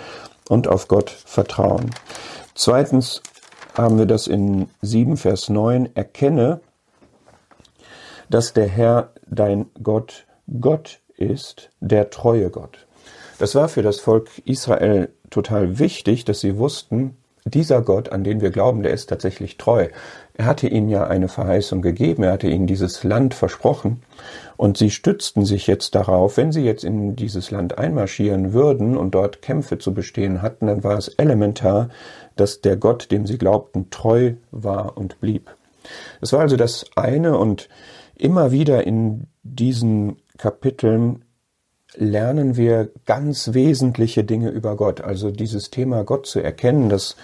und 0.48 0.66
auf 0.66 0.88
Gott 0.88 1.10
vertrauen. 1.10 1.90
Zweitens 2.56 3.22
haben 3.74 3.98
wir 3.98 4.06
das 4.06 4.26
in 4.26 4.68
7 4.82 5.16
Vers 5.16 5.48
9, 5.48 5.90
erkenne, 5.94 6.60
dass 8.30 8.52
der 8.52 8.68
Herr 8.68 9.10
dein 9.28 9.66
Gott 9.82 10.26
Gott 10.60 11.00
ist, 11.16 11.70
der 11.80 12.10
treue 12.10 12.50
Gott. 12.50 12.86
Das 13.38 13.54
war 13.54 13.68
für 13.68 13.82
das 13.82 14.00
Volk 14.00 14.30
Israel 14.44 15.08
total 15.30 15.78
wichtig, 15.78 16.24
dass 16.24 16.40
sie 16.40 16.58
wussten, 16.58 17.16
dieser 17.46 17.82
Gott, 17.82 18.10
an 18.10 18.24
den 18.24 18.40
wir 18.40 18.50
glauben, 18.50 18.82
der 18.82 18.92
ist 18.94 19.10
tatsächlich 19.10 19.58
treu. 19.58 19.88
Er 20.32 20.46
hatte 20.46 20.66
ihnen 20.66 20.88
ja 20.88 21.06
eine 21.06 21.28
Verheißung 21.28 21.82
gegeben, 21.82 22.22
er 22.22 22.32
hatte 22.32 22.48
ihnen 22.48 22.66
dieses 22.66 23.04
Land 23.04 23.34
versprochen 23.34 24.02
und 24.56 24.78
sie 24.78 24.90
stützten 24.90 25.44
sich 25.44 25.66
jetzt 25.66 25.94
darauf, 25.94 26.38
wenn 26.38 26.52
sie 26.52 26.64
jetzt 26.64 26.84
in 26.84 27.16
dieses 27.16 27.50
Land 27.50 27.76
einmarschieren 27.76 28.54
würden 28.54 28.96
und 28.96 29.14
dort 29.14 29.42
Kämpfe 29.42 29.78
zu 29.78 29.92
bestehen 29.92 30.40
hatten, 30.40 30.66
dann 30.66 30.82
war 30.84 30.96
es 30.96 31.08
elementar, 31.08 31.90
dass 32.36 32.60
der 32.60 32.76
Gott, 32.76 33.10
dem 33.10 33.26
sie 33.26 33.38
glaubten, 33.38 33.90
treu 33.90 34.34
war 34.50 34.96
und 34.96 35.20
blieb. 35.20 35.54
Es 36.20 36.32
war 36.32 36.40
also 36.40 36.56
das 36.56 36.86
eine 36.96 37.36
und 37.38 37.68
immer 38.16 38.52
wieder 38.52 38.86
in 38.86 39.26
diesen 39.42 40.16
Kapiteln 40.38 41.24
lernen 41.96 42.56
wir 42.56 42.90
ganz 43.06 43.54
wesentliche 43.54 44.24
Dinge 44.24 44.50
über 44.50 44.76
Gott. 44.76 45.00
Also 45.00 45.30
dieses 45.30 45.70
Thema 45.70 46.04
Gott 46.04 46.26
zu 46.26 46.40
erkennen, 46.40 46.88
das, 46.88 47.16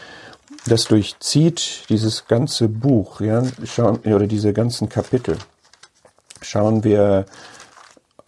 das 0.67 0.85
durchzieht 0.85 1.89
dieses 1.89 2.27
ganze 2.27 2.69
Buch, 2.69 3.21
ja, 3.21 3.43
schauen, 3.65 3.99
oder 4.05 4.27
diese 4.27 4.53
ganzen 4.53 4.89
Kapitel. 4.89 5.37
Schauen 6.43 6.85
wir 6.85 7.27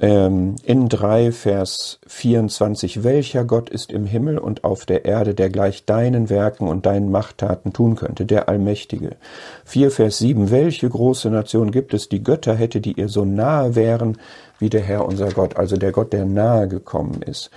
ähm, 0.02 0.56
in 0.64 0.88
3, 0.88 1.30
Vers 1.30 2.00
24, 2.08 3.04
welcher 3.04 3.44
Gott 3.44 3.70
ist 3.70 3.92
im 3.92 4.04
Himmel 4.04 4.36
und 4.36 4.64
auf 4.64 4.84
der 4.84 5.04
Erde, 5.04 5.32
der 5.32 5.48
gleich 5.48 5.86
deinen 5.86 6.28
Werken 6.28 6.66
und 6.66 6.86
deinen 6.86 7.12
Machttaten 7.12 7.72
tun 7.72 7.94
könnte, 7.94 8.26
der 8.26 8.48
Allmächtige. 8.48 9.12
4, 9.64 9.92
Vers 9.92 10.18
7, 10.18 10.50
welche 10.50 10.88
große 10.90 11.30
Nation 11.30 11.70
gibt 11.70 11.94
es, 11.94 12.08
die 12.08 12.24
Götter 12.24 12.56
hätte, 12.56 12.80
die 12.80 12.98
ihr 12.98 13.08
so 13.08 13.24
nahe 13.24 13.76
wären 13.76 14.18
wie 14.58 14.70
der 14.70 14.82
Herr 14.82 15.06
unser 15.06 15.30
Gott, 15.30 15.56
also 15.56 15.76
der 15.76 15.92
Gott, 15.92 16.12
der 16.12 16.24
nahe 16.24 16.66
gekommen 16.66 17.22
ist. 17.22 17.50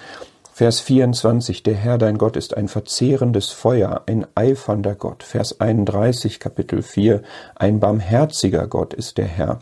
Vers 0.54 0.80
24, 0.80 1.64
der 1.64 1.74
Herr 1.74 1.98
dein 1.98 2.18
Gott 2.18 2.38
ist 2.38 2.56
ein 2.56 2.68
verzehrendes 2.68 3.52
Feuer, 3.52 4.04
ein 4.06 4.26
eifernder 4.36 4.96
Gott. 4.96 5.24
Vers 5.24 5.60
31, 5.60 6.40
Kapitel 6.40 6.84
4, 6.84 7.24
ein 7.56 7.80
barmherziger 7.80 8.68
Gott 8.68 8.94
ist 8.94 9.18
der 9.18 9.26
Herr 9.26 9.60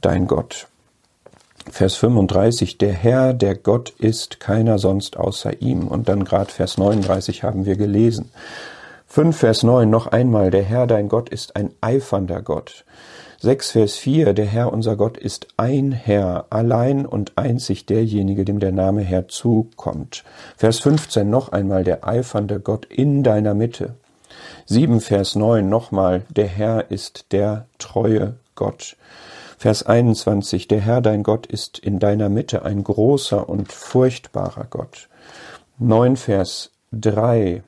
dein 0.00 0.26
Gott. 0.26 0.68
Vers 1.70 1.96
35, 1.96 2.78
der 2.78 2.92
Herr, 2.92 3.32
der 3.32 3.54
Gott 3.54 3.90
ist, 3.98 4.38
keiner 4.38 4.78
sonst 4.78 5.16
außer 5.16 5.62
ihm. 5.62 5.88
Und 5.88 6.08
dann 6.08 6.24
gerade 6.24 6.50
Vers 6.50 6.78
39 6.78 7.42
haben 7.42 7.64
wir 7.64 7.76
gelesen. 7.76 8.30
5 9.06 9.36
Vers 9.36 9.62
9 9.62 9.88
noch 9.88 10.08
einmal, 10.08 10.50
der 10.50 10.62
Herr, 10.62 10.86
dein 10.86 11.08
Gott 11.08 11.28
ist 11.28 11.56
ein 11.56 11.70
eifernder 11.80 12.42
Gott. 12.42 12.84
6 13.40 13.72
Vers 13.72 13.96
4, 13.96 14.32
der 14.32 14.46
Herr 14.46 14.72
unser 14.72 14.96
Gott 14.96 15.18
ist 15.18 15.48
ein 15.56 15.92
Herr, 15.92 16.46
allein 16.50 17.04
und 17.06 17.32
einzig 17.36 17.86
derjenige, 17.86 18.44
dem 18.44 18.58
der 18.58 18.72
Name 18.72 19.02
Herr 19.02 19.28
zukommt. 19.28 20.24
Vers 20.56 20.80
15 20.80 21.28
noch 21.28 21.50
einmal, 21.50 21.84
der 21.84 22.08
eifernde 22.08 22.58
Gott 22.58 22.86
in 22.86 23.22
deiner 23.22 23.54
Mitte. 23.54 23.94
7 24.66 25.00
Vers 25.00 25.34
9 25.34 25.68
nochmal, 25.68 26.22
der 26.30 26.46
Herr 26.46 26.90
ist 26.90 27.32
der 27.32 27.66
treue 27.78 28.36
Gott. 28.54 28.96
Vers 29.64 29.82
21, 29.82 30.68
der 30.68 30.82
Herr 30.82 31.00
dein 31.00 31.22
Gott 31.22 31.46
ist 31.46 31.78
in 31.78 31.98
deiner 31.98 32.28
Mitte 32.28 32.66
ein 32.66 32.84
großer 32.84 33.48
und 33.48 33.72
furchtbarer 33.72 34.66
Gott. 34.68 35.08
9 35.78 36.16
Vers 36.16 36.70
3, 36.92 37.62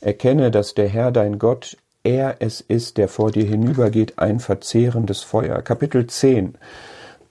erkenne, 0.00 0.50
dass 0.50 0.74
der 0.74 0.88
Herr 0.88 1.12
dein 1.12 1.38
Gott, 1.38 1.76
er 2.02 2.38
es 2.40 2.60
ist, 2.60 2.96
der 2.96 3.06
vor 3.06 3.30
dir 3.30 3.44
hinübergeht, 3.44 4.18
ein 4.18 4.40
verzehrendes 4.40 5.22
Feuer. 5.22 5.62
Kapitel 5.62 6.08
10, 6.08 6.56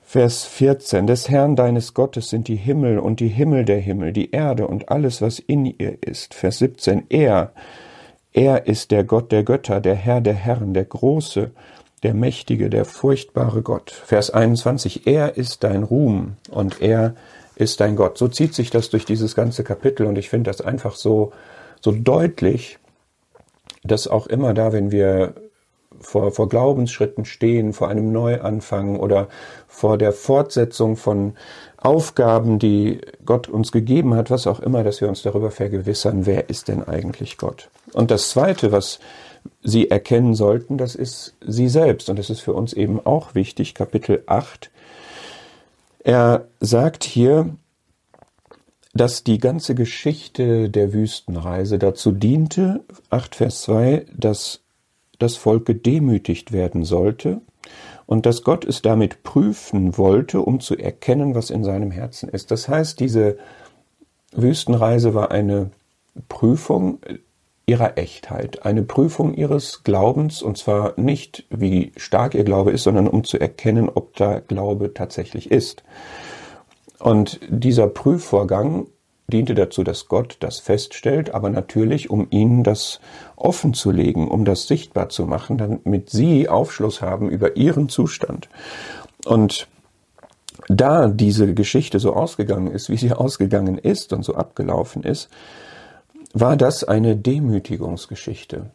Vers 0.02 0.46
14, 0.46 1.06
des 1.06 1.28
Herrn 1.28 1.58
deines 1.58 1.94
Gottes 1.94 2.30
sind 2.30 2.48
die 2.48 2.56
Himmel 2.56 3.00
und 3.00 3.20
die 3.20 3.28
Himmel 3.28 3.66
der 3.66 3.80
Himmel, 3.80 4.14
die 4.14 4.32
Erde 4.32 4.66
und 4.68 4.88
alles, 4.88 5.22
was 5.22 5.40
in 5.40 5.66
ihr 5.66 6.02
ist. 6.02 6.36
Vers 6.36 6.60
17, 6.60 7.08
er, 7.10 7.52
er 8.32 8.66
ist 8.66 8.92
der 8.92 9.04
Gott 9.04 9.34
der 9.34 9.44
Götter, 9.44 9.82
der 9.82 9.96
Herr 9.96 10.22
der 10.22 10.36
Herren, 10.36 10.74
der 10.74 10.86
Große, 10.86 11.52
der 12.04 12.14
mächtige, 12.14 12.70
der 12.70 12.86
furchtbare 12.86 13.62
Gott. 13.62 13.92
Vers 13.92 14.30
21, 14.30 15.08
er 15.08 15.38
ist 15.38 15.64
dein 15.64 15.84
Ruhm 15.84 16.38
und 16.50 16.82
er 16.82 17.16
ist 17.56 17.82
dein 17.82 17.96
Gott. 17.96 18.18
So 18.18 18.28
zieht 18.28 18.54
sich 18.54 18.70
das 18.70 18.90
durch 18.90 19.06
dieses 19.06 19.36
ganze 19.36 19.64
Kapitel 19.64 20.06
und 20.06 20.18
ich 20.18 20.30
finde 20.30 20.50
das 20.50 20.62
einfach 20.62 20.96
so, 20.96 21.34
so 21.82 21.92
deutlich, 21.92 22.80
dass 23.84 24.08
auch 24.08 24.28
immer 24.28 24.54
da, 24.54 24.72
wenn 24.74 24.92
wir 24.92 25.34
vor, 26.02 26.32
vor 26.32 26.48
Glaubensschritten 26.48 27.26
stehen, 27.26 27.74
vor 27.74 27.90
einem 27.90 28.12
Neuanfang 28.12 28.98
oder 28.98 29.28
vor 29.68 29.98
der 29.98 30.14
Fortsetzung 30.14 30.96
von 30.96 31.34
Aufgaben, 31.78 32.60
die 32.60 33.02
Gott 33.26 33.48
uns 33.50 33.72
gegeben 33.72 34.16
hat, 34.16 34.30
was 34.30 34.48
auch 34.48 34.60
immer, 34.60 34.84
dass 34.84 35.02
wir 35.02 35.10
uns 35.10 35.22
darüber 35.22 35.52
vergewissern, 35.52 36.26
wer 36.26 36.50
ist 36.50 36.68
denn 36.68 36.88
eigentlich 36.88 37.38
Gott. 37.38 37.70
Und 37.94 38.12
das 38.12 38.30
Zweite, 38.30 38.72
was 38.72 39.00
sie 39.62 39.90
erkennen 39.90 40.36
sollten, 40.36 40.78
das 40.78 40.96
ist 40.96 41.36
sie 41.46 41.70
selbst. 41.70 42.10
Und 42.10 42.18
das 42.18 42.30
ist 42.30 42.40
für 42.40 42.54
uns 42.54 42.74
eben 42.74 43.06
auch 43.06 43.36
wichtig. 43.36 43.76
Kapitel 43.76 44.24
8. 44.26 44.72
Er 46.04 46.48
sagt 46.60 47.04
hier, 47.04 47.56
dass 48.94 49.24
die 49.24 49.38
ganze 49.38 49.76
Geschichte 49.76 50.70
der 50.70 50.94
Wüstenreise 50.94 51.78
dazu 51.78 52.12
diente, 52.12 52.84
8 53.10 53.36
Vers 53.36 53.62
2, 53.64 54.06
dass 54.16 54.62
das 55.20 55.36
Volk 55.36 55.66
gedemütigt 55.66 56.52
werden 56.52 56.86
sollte 56.86 57.42
und 58.06 58.26
dass 58.26 58.44
Gott 58.44 58.66
es 58.66 58.82
damit 58.82 59.22
prüfen 59.24 59.98
wollte, 59.98 60.42
um 60.42 60.60
zu 60.60 60.76
erkennen, 60.76 61.36
was 61.36 61.50
in 61.50 61.64
seinem 61.64 61.92
Herzen 61.92 62.30
ist. 62.30 62.50
Das 62.52 62.68
heißt, 62.68 63.00
diese 63.00 63.38
Wüstenreise 64.32 65.14
war 65.14 65.32
eine 65.32 65.72
Prüfung 66.28 67.00
ihrer 67.70 68.00
Echtheit, 68.00 68.66
eine 68.66 68.82
Prüfung 68.82 69.36
ihres 69.36 69.84
Glaubens, 69.84 70.42
und 70.42 70.58
zwar 70.58 70.94
nicht, 71.00 71.46
wie 71.52 71.92
stark 71.98 72.34
ihr 72.34 72.44
Glaube 72.44 72.72
ist, 72.72 72.82
sondern 72.82 73.08
um 73.08 73.24
zu 73.24 73.40
erkennen, 73.40 73.90
ob 73.94 74.16
da 74.16 74.40
Glaube 74.40 74.96
tatsächlich 74.96 75.52
ist. 75.52 75.84
Und 76.98 77.40
dieser 77.48 77.86
Prüfvorgang 77.86 78.88
diente 79.28 79.54
dazu, 79.54 79.84
dass 79.84 80.08
Gott 80.08 80.38
das 80.40 80.58
feststellt, 80.58 81.36
aber 81.36 81.52
natürlich, 81.52 82.10
um 82.10 82.26
ihnen 82.32 82.64
das 82.64 83.00
offen 83.36 83.76
zu 83.76 83.92
legen, 83.92 84.28
um 84.28 84.46
das 84.46 84.68
sichtbar 84.68 85.10
zu 85.10 85.28
machen, 85.28 85.60
damit 85.60 86.10
sie 86.10 86.50
Aufschluss 86.50 87.04
haben 87.04 87.30
über 87.30 87.56
ihren 87.56 87.88
Zustand. 87.88 88.50
Und 89.26 89.68
da 90.68 91.08
diese 91.08 91.54
Geschichte 91.54 92.00
so 92.00 92.14
ausgegangen 92.14 92.72
ist, 92.72 92.90
wie 92.90 92.98
sie 92.98 93.14
ausgegangen 93.14 93.78
ist 93.78 94.12
und 94.12 94.24
so 94.24 94.34
abgelaufen 94.34 95.04
ist, 95.04 95.30
war 96.34 96.58
das 96.58 96.84
eine 96.84 97.16
Demütigungsgeschichte. 97.16 98.68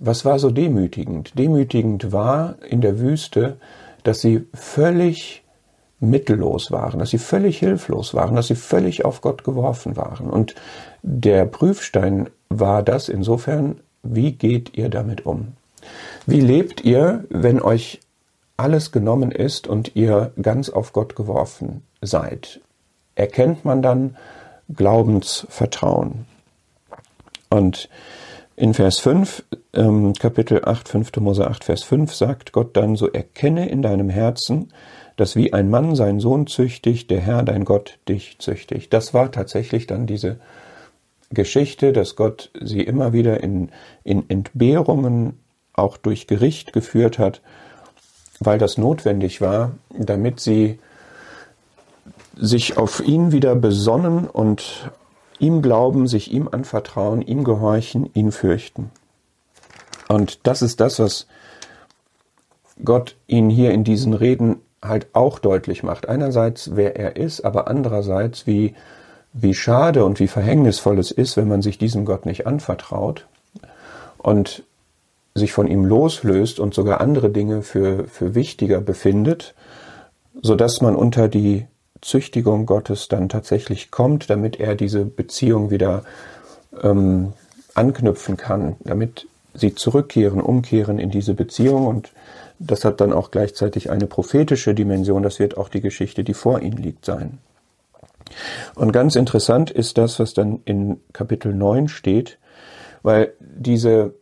Was 0.00 0.24
war 0.24 0.38
so 0.38 0.50
demütigend? 0.50 1.38
Demütigend 1.38 2.12
war 2.12 2.56
in 2.68 2.80
der 2.80 2.98
Wüste, 2.98 3.56
dass 4.02 4.20
sie 4.20 4.46
völlig 4.52 5.44
mittellos 6.00 6.70
waren, 6.70 6.98
dass 6.98 7.10
sie 7.10 7.18
völlig 7.18 7.58
hilflos 7.58 8.14
waren, 8.14 8.34
dass 8.36 8.48
sie 8.48 8.56
völlig 8.56 9.04
auf 9.04 9.20
Gott 9.20 9.44
geworfen 9.44 9.96
waren. 9.96 10.28
Und 10.30 10.54
der 11.02 11.46
Prüfstein 11.46 12.28
war 12.48 12.82
das 12.82 13.08
insofern, 13.08 13.80
wie 14.02 14.32
geht 14.32 14.76
ihr 14.76 14.88
damit 14.88 15.24
um? 15.26 15.52
Wie 16.26 16.40
lebt 16.40 16.84
ihr, 16.84 17.24
wenn 17.30 17.60
euch 17.60 18.00
alles 18.56 18.92
genommen 18.92 19.30
ist 19.30 19.66
und 19.66 19.96
ihr 19.96 20.32
ganz 20.40 20.70
auf 20.70 20.92
Gott 20.92 21.16
geworfen 21.16 21.82
seid? 22.00 22.60
Erkennt 23.14 23.64
man 23.64 23.80
dann 23.82 24.16
Glaubensvertrauen? 24.74 26.26
Und 27.54 27.88
in 28.56 28.74
Vers 28.74 28.98
5, 28.98 29.44
ähm, 29.74 30.12
Kapitel 30.14 30.64
8, 30.64 30.88
5. 30.88 31.16
Mose 31.20 31.46
8, 31.46 31.62
Vers 31.62 31.84
5 31.84 32.12
sagt 32.12 32.50
Gott 32.50 32.76
dann, 32.76 32.96
so 32.96 33.08
erkenne 33.08 33.68
in 33.68 33.80
deinem 33.80 34.10
Herzen, 34.10 34.72
dass 35.16 35.36
wie 35.36 35.52
ein 35.52 35.70
Mann 35.70 35.94
seinen 35.94 36.18
Sohn 36.18 36.48
züchtigt, 36.48 37.12
der 37.12 37.20
Herr 37.20 37.44
dein 37.44 37.64
Gott 37.64 38.00
dich 38.08 38.40
züchtigt. 38.40 38.92
Das 38.92 39.14
war 39.14 39.30
tatsächlich 39.30 39.86
dann 39.86 40.08
diese 40.08 40.40
Geschichte, 41.30 41.92
dass 41.92 42.16
Gott 42.16 42.50
sie 42.60 42.80
immer 42.80 43.12
wieder 43.12 43.40
in, 43.40 43.70
in 44.02 44.28
Entbehrungen 44.28 45.38
auch 45.74 45.96
durch 45.96 46.26
Gericht 46.26 46.72
geführt 46.72 47.20
hat, 47.20 47.40
weil 48.40 48.58
das 48.58 48.78
notwendig 48.78 49.40
war, 49.40 49.70
damit 49.96 50.40
sie 50.40 50.80
sich 52.36 52.76
auf 52.76 52.98
ihn 52.98 53.30
wieder 53.30 53.54
besonnen 53.54 54.26
und 54.26 54.90
ihm 55.38 55.62
glauben, 55.62 56.06
sich 56.06 56.32
ihm 56.32 56.48
anvertrauen, 56.50 57.22
ihm 57.22 57.44
gehorchen, 57.44 58.10
ihn 58.14 58.32
fürchten. 58.32 58.90
Und 60.08 60.46
das 60.46 60.62
ist 60.62 60.80
das, 60.80 60.98
was 60.98 61.26
Gott 62.84 63.16
ihnen 63.26 63.50
hier 63.50 63.72
in 63.72 63.84
diesen 63.84 64.14
Reden 64.14 64.60
halt 64.82 65.06
auch 65.12 65.38
deutlich 65.38 65.82
macht. 65.82 66.08
Einerseits, 66.08 66.76
wer 66.76 66.96
er 66.96 67.16
ist, 67.16 67.44
aber 67.44 67.68
andererseits, 67.68 68.46
wie, 68.46 68.74
wie 69.32 69.54
schade 69.54 70.04
und 70.04 70.20
wie 70.20 70.28
verhängnisvoll 70.28 70.98
es 70.98 71.10
ist, 71.10 71.36
wenn 71.36 71.48
man 71.48 71.62
sich 71.62 71.78
diesem 71.78 72.04
Gott 72.04 72.26
nicht 72.26 72.46
anvertraut. 72.46 73.26
Und 74.18 74.64
sich 75.34 75.52
von 75.52 75.66
ihm 75.66 75.84
loslöst 75.84 76.60
und 76.60 76.74
sogar 76.74 77.00
andere 77.00 77.30
Dinge 77.30 77.62
für, 77.62 78.04
für 78.04 78.34
wichtiger 78.34 78.80
befindet, 78.80 79.54
so 80.40 80.54
dass 80.54 80.80
man 80.80 80.94
unter 80.94 81.28
die 81.28 81.66
Züchtigung 82.04 82.66
Gottes 82.66 83.08
dann 83.08 83.28
tatsächlich 83.28 83.90
kommt, 83.90 84.30
damit 84.30 84.60
er 84.60 84.74
diese 84.74 85.04
Beziehung 85.04 85.70
wieder 85.70 86.04
ähm, 86.82 87.32
anknüpfen 87.74 88.36
kann, 88.36 88.76
damit 88.80 89.26
sie 89.54 89.74
zurückkehren, 89.74 90.40
umkehren 90.40 90.98
in 90.98 91.10
diese 91.10 91.34
Beziehung 91.34 91.86
und 91.86 92.12
das 92.58 92.84
hat 92.84 93.00
dann 93.00 93.12
auch 93.12 93.30
gleichzeitig 93.30 93.90
eine 93.90 94.06
prophetische 94.06 94.74
Dimension, 94.74 95.22
das 95.22 95.38
wird 95.38 95.56
auch 95.56 95.68
die 95.68 95.80
Geschichte, 95.80 96.24
die 96.24 96.34
vor 96.34 96.60
ihnen 96.60 96.76
liegt, 96.76 97.04
sein. 97.04 97.38
Und 98.74 98.92
ganz 98.92 99.16
interessant 99.16 99.70
ist 99.70 99.98
das, 99.98 100.18
was 100.18 100.34
dann 100.34 100.60
in 100.64 101.00
Kapitel 101.12 101.54
9 101.54 101.88
steht, 101.88 102.38
weil 103.02 103.32
diese 103.40 104.14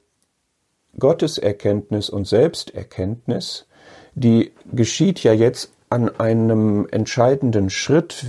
Gotteserkenntnis 0.99 2.11
und 2.11 2.27
Selbsterkenntnis, 2.27 3.67
die 4.15 4.53
geschieht 4.71 5.23
ja 5.23 5.33
jetzt 5.33 5.73
an 5.93 6.09
einem 6.19 6.89
entscheidenden 6.91 7.69
Schritt, 7.69 8.25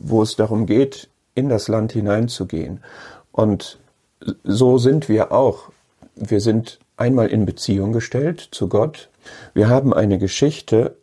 wo 0.00 0.22
es 0.22 0.34
darum 0.34 0.64
geht, 0.64 1.10
in 1.34 1.50
das 1.50 1.68
Land 1.68 1.92
hineinzugehen. 1.92 2.82
Und 3.32 3.78
so 4.44 4.78
sind 4.78 5.10
wir 5.10 5.30
auch. 5.30 5.70
Wir 6.16 6.40
sind 6.40 6.78
einmal 6.96 7.26
in 7.26 7.44
Beziehung 7.44 7.92
gestellt 7.92 8.48
zu 8.50 8.66
Gott. 8.66 9.10
Wir 9.52 9.68
haben 9.68 9.92
eine 9.92 10.18
Geschichte, 10.18 10.96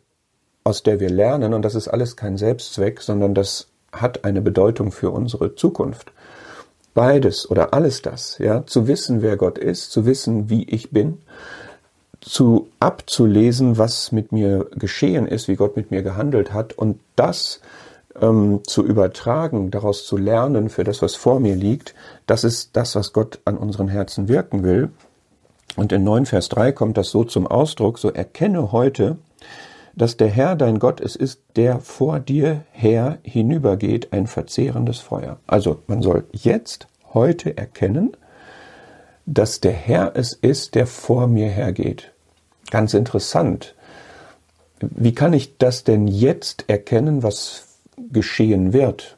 aus 0.64 0.82
der 0.82 0.98
wir 0.98 1.10
lernen, 1.10 1.54
und 1.54 1.62
das 1.62 1.76
ist 1.76 1.86
alles 1.86 2.16
kein 2.16 2.36
Selbstzweck, 2.36 3.02
sondern 3.02 3.32
das 3.32 3.68
hat 3.92 4.24
eine 4.24 4.42
Bedeutung 4.42 4.90
für 4.90 5.10
unsere 5.10 5.54
Zukunft. 5.54 6.12
Beides 6.92 7.48
oder 7.48 7.72
alles 7.72 8.02
das, 8.02 8.38
ja, 8.38 8.66
zu 8.66 8.88
wissen, 8.88 9.22
wer 9.22 9.36
Gott 9.36 9.58
ist, 9.58 9.92
zu 9.92 10.06
wissen, 10.06 10.50
wie 10.50 10.64
ich 10.68 10.90
bin, 10.90 11.18
zu 12.20 12.68
abzulesen, 12.80 13.78
was 13.78 14.12
mit 14.12 14.32
mir 14.32 14.66
geschehen 14.72 15.26
ist, 15.26 15.48
wie 15.48 15.56
Gott 15.56 15.76
mit 15.76 15.90
mir 15.90 16.02
gehandelt 16.02 16.52
hat 16.52 16.72
und 16.74 17.00
das 17.16 17.60
ähm, 18.20 18.60
zu 18.64 18.84
übertragen, 18.84 19.70
daraus 19.70 20.06
zu 20.06 20.16
lernen 20.16 20.68
für 20.68 20.84
das, 20.84 21.02
was 21.02 21.14
vor 21.14 21.40
mir 21.40 21.56
liegt, 21.56 21.94
das 22.26 22.44
ist 22.44 22.76
das, 22.76 22.94
was 22.94 23.12
Gott 23.12 23.40
an 23.44 23.56
unseren 23.56 23.88
Herzen 23.88 24.28
wirken 24.28 24.62
will. 24.62 24.90
Und 25.76 25.92
in 25.92 26.04
9 26.04 26.26
Vers 26.26 26.48
3 26.48 26.72
kommt 26.72 26.96
das 26.96 27.10
so 27.10 27.24
zum 27.24 27.46
Ausdruck, 27.46 27.98
so 27.98 28.10
erkenne 28.10 28.72
heute, 28.72 29.16
dass 29.94 30.16
der 30.16 30.28
Herr 30.28 30.56
dein 30.56 30.78
Gott 30.78 31.00
es 31.00 31.16
ist, 31.16 31.40
der 31.56 31.80
vor 31.80 32.20
dir 32.20 32.62
her 32.72 33.18
hinübergeht, 33.22 34.12
ein 34.12 34.26
verzehrendes 34.26 34.98
Feuer. 34.98 35.38
Also 35.46 35.82
man 35.86 36.02
soll 36.02 36.24
jetzt, 36.32 36.86
heute 37.12 37.56
erkennen, 37.56 38.16
dass 39.26 39.60
der 39.60 39.72
Herr 39.72 40.12
es 40.14 40.32
ist, 40.32 40.74
der 40.74 40.86
vor 40.86 41.26
mir 41.26 41.48
hergeht. 41.48 42.12
Ganz 42.70 42.94
interessant. 42.94 43.74
Wie 44.80 45.14
kann 45.14 45.32
ich 45.32 45.58
das 45.58 45.84
denn 45.84 46.06
jetzt 46.06 46.64
erkennen, 46.68 47.22
was 47.22 47.64
geschehen 48.12 48.72
wird? 48.72 49.16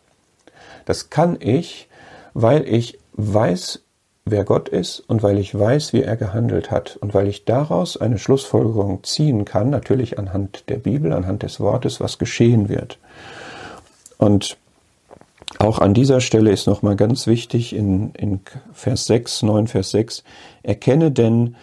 Das 0.84 1.10
kann 1.10 1.36
ich, 1.40 1.88
weil 2.34 2.66
ich 2.66 2.98
weiß, 3.12 3.80
wer 4.24 4.44
Gott 4.44 4.68
ist 4.68 5.00
und 5.00 5.22
weil 5.22 5.38
ich 5.38 5.56
weiß, 5.56 5.92
wie 5.92 6.02
er 6.02 6.16
gehandelt 6.16 6.70
hat 6.70 6.96
und 6.96 7.14
weil 7.14 7.28
ich 7.28 7.44
daraus 7.44 7.96
eine 7.96 8.18
Schlussfolgerung 8.18 9.04
ziehen 9.04 9.44
kann, 9.44 9.70
natürlich 9.70 10.18
anhand 10.18 10.68
der 10.68 10.78
Bibel, 10.78 11.12
anhand 11.12 11.42
des 11.42 11.60
Wortes, 11.60 12.00
was 12.00 12.18
geschehen 12.18 12.68
wird. 12.68 12.98
Und 14.18 14.56
auch 15.58 15.78
an 15.78 15.94
dieser 15.94 16.20
Stelle 16.20 16.50
ist 16.50 16.66
nochmal 16.66 16.96
ganz 16.96 17.26
wichtig 17.26 17.74
in, 17.74 18.12
in 18.14 18.40
Vers 18.72 19.04
6, 19.06 19.42
9 19.42 19.66
Vers 19.66 19.90
6, 19.90 20.24
erkenne 20.62 21.10
denn, 21.10 21.56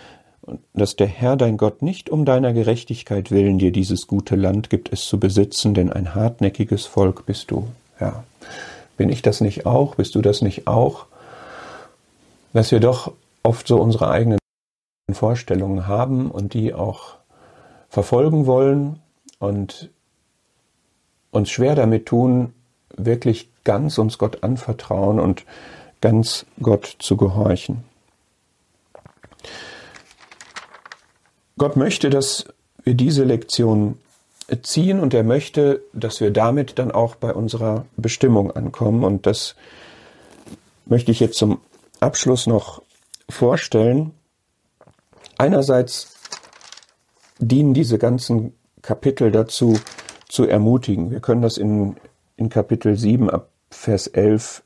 dass 0.73 0.95
der 0.95 1.07
Herr 1.07 1.35
dein 1.35 1.57
Gott 1.57 1.81
nicht 1.81 2.09
um 2.09 2.25
deiner 2.25 2.53
Gerechtigkeit 2.53 3.31
willen 3.31 3.59
dir 3.59 3.71
dieses 3.71 4.07
gute 4.07 4.35
Land 4.35 4.69
gibt, 4.69 4.91
es 4.91 5.05
zu 5.05 5.19
besitzen, 5.19 5.73
denn 5.73 5.91
ein 5.91 6.15
hartnäckiges 6.15 6.85
Volk 6.85 7.25
bist 7.25 7.51
du. 7.51 7.67
Ja. 7.99 8.23
Bin 8.97 9.09
ich 9.09 9.21
das 9.21 9.41
nicht 9.41 9.65
auch? 9.65 9.95
Bist 9.95 10.15
du 10.15 10.21
das 10.21 10.41
nicht 10.41 10.67
auch? 10.67 11.05
Dass 12.53 12.71
wir 12.71 12.79
doch 12.79 13.13
oft 13.43 13.67
so 13.67 13.79
unsere 13.79 14.09
eigenen 14.09 14.39
Vorstellungen 15.11 15.87
haben 15.87 16.31
und 16.31 16.53
die 16.53 16.73
auch 16.73 17.15
verfolgen 17.89 18.45
wollen 18.45 18.99
und 19.39 19.89
uns 21.31 21.49
schwer 21.49 21.75
damit 21.75 22.07
tun, 22.07 22.53
wirklich 22.95 23.48
ganz 23.63 23.97
uns 23.97 24.17
Gott 24.17 24.43
anvertrauen 24.43 25.19
und 25.19 25.45
ganz 26.01 26.45
Gott 26.61 26.95
zu 26.99 27.17
gehorchen. 27.17 27.83
Gott 31.57 31.75
möchte, 31.75 32.09
dass 32.09 32.45
wir 32.83 32.93
diese 32.93 33.23
Lektion 33.23 33.97
ziehen 34.63 34.99
und 34.99 35.13
er 35.13 35.23
möchte, 35.23 35.81
dass 35.93 36.21
wir 36.21 36.31
damit 36.31 36.79
dann 36.79 36.91
auch 36.91 37.15
bei 37.15 37.33
unserer 37.33 37.85
Bestimmung 37.97 38.51
ankommen. 38.51 39.03
Und 39.03 39.25
das 39.25 39.55
möchte 40.85 41.11
ich 41.11 41.19
jetzt 41.19 41.37
zum 41.37 41.59
Abschluss 41.99 42.47
noch 42.47 42.81
vorstellen. 43.29 44.11
Einerseits 45.37 46.15
dienen 47.39 47.73
diese 47.73 47.97
ganzen 47.97 48.53
Kapitel 48.81 49.31
dazu, 49.31 49.77
zu 50.29 50.45
ermutigen. 50.45 51.11
Wir 51.11 51.19
können 51.19 51.41
das 51.41 51.57
in, 51.57 51.97
in 52.39 52.49
Kapitel 52.49 52.95
7 52.97 53.29
ab 53.29 53.49
Vers 53.69 54.07
11 54.07 54.63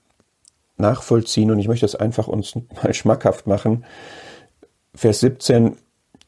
nachvollziehen 0.77 1.51
und 1.51 1.59
ich 1.59 1.67
möchte 1.67 1.85
das 1.85 1.95
einfach 1.95 2.27
uns 2.27 2.55
mal 2.83 2.93
schmackhaft 2.93 3.47
machen. 3.47 3.85
Vers 4.95 5.19
17 5.21 5.77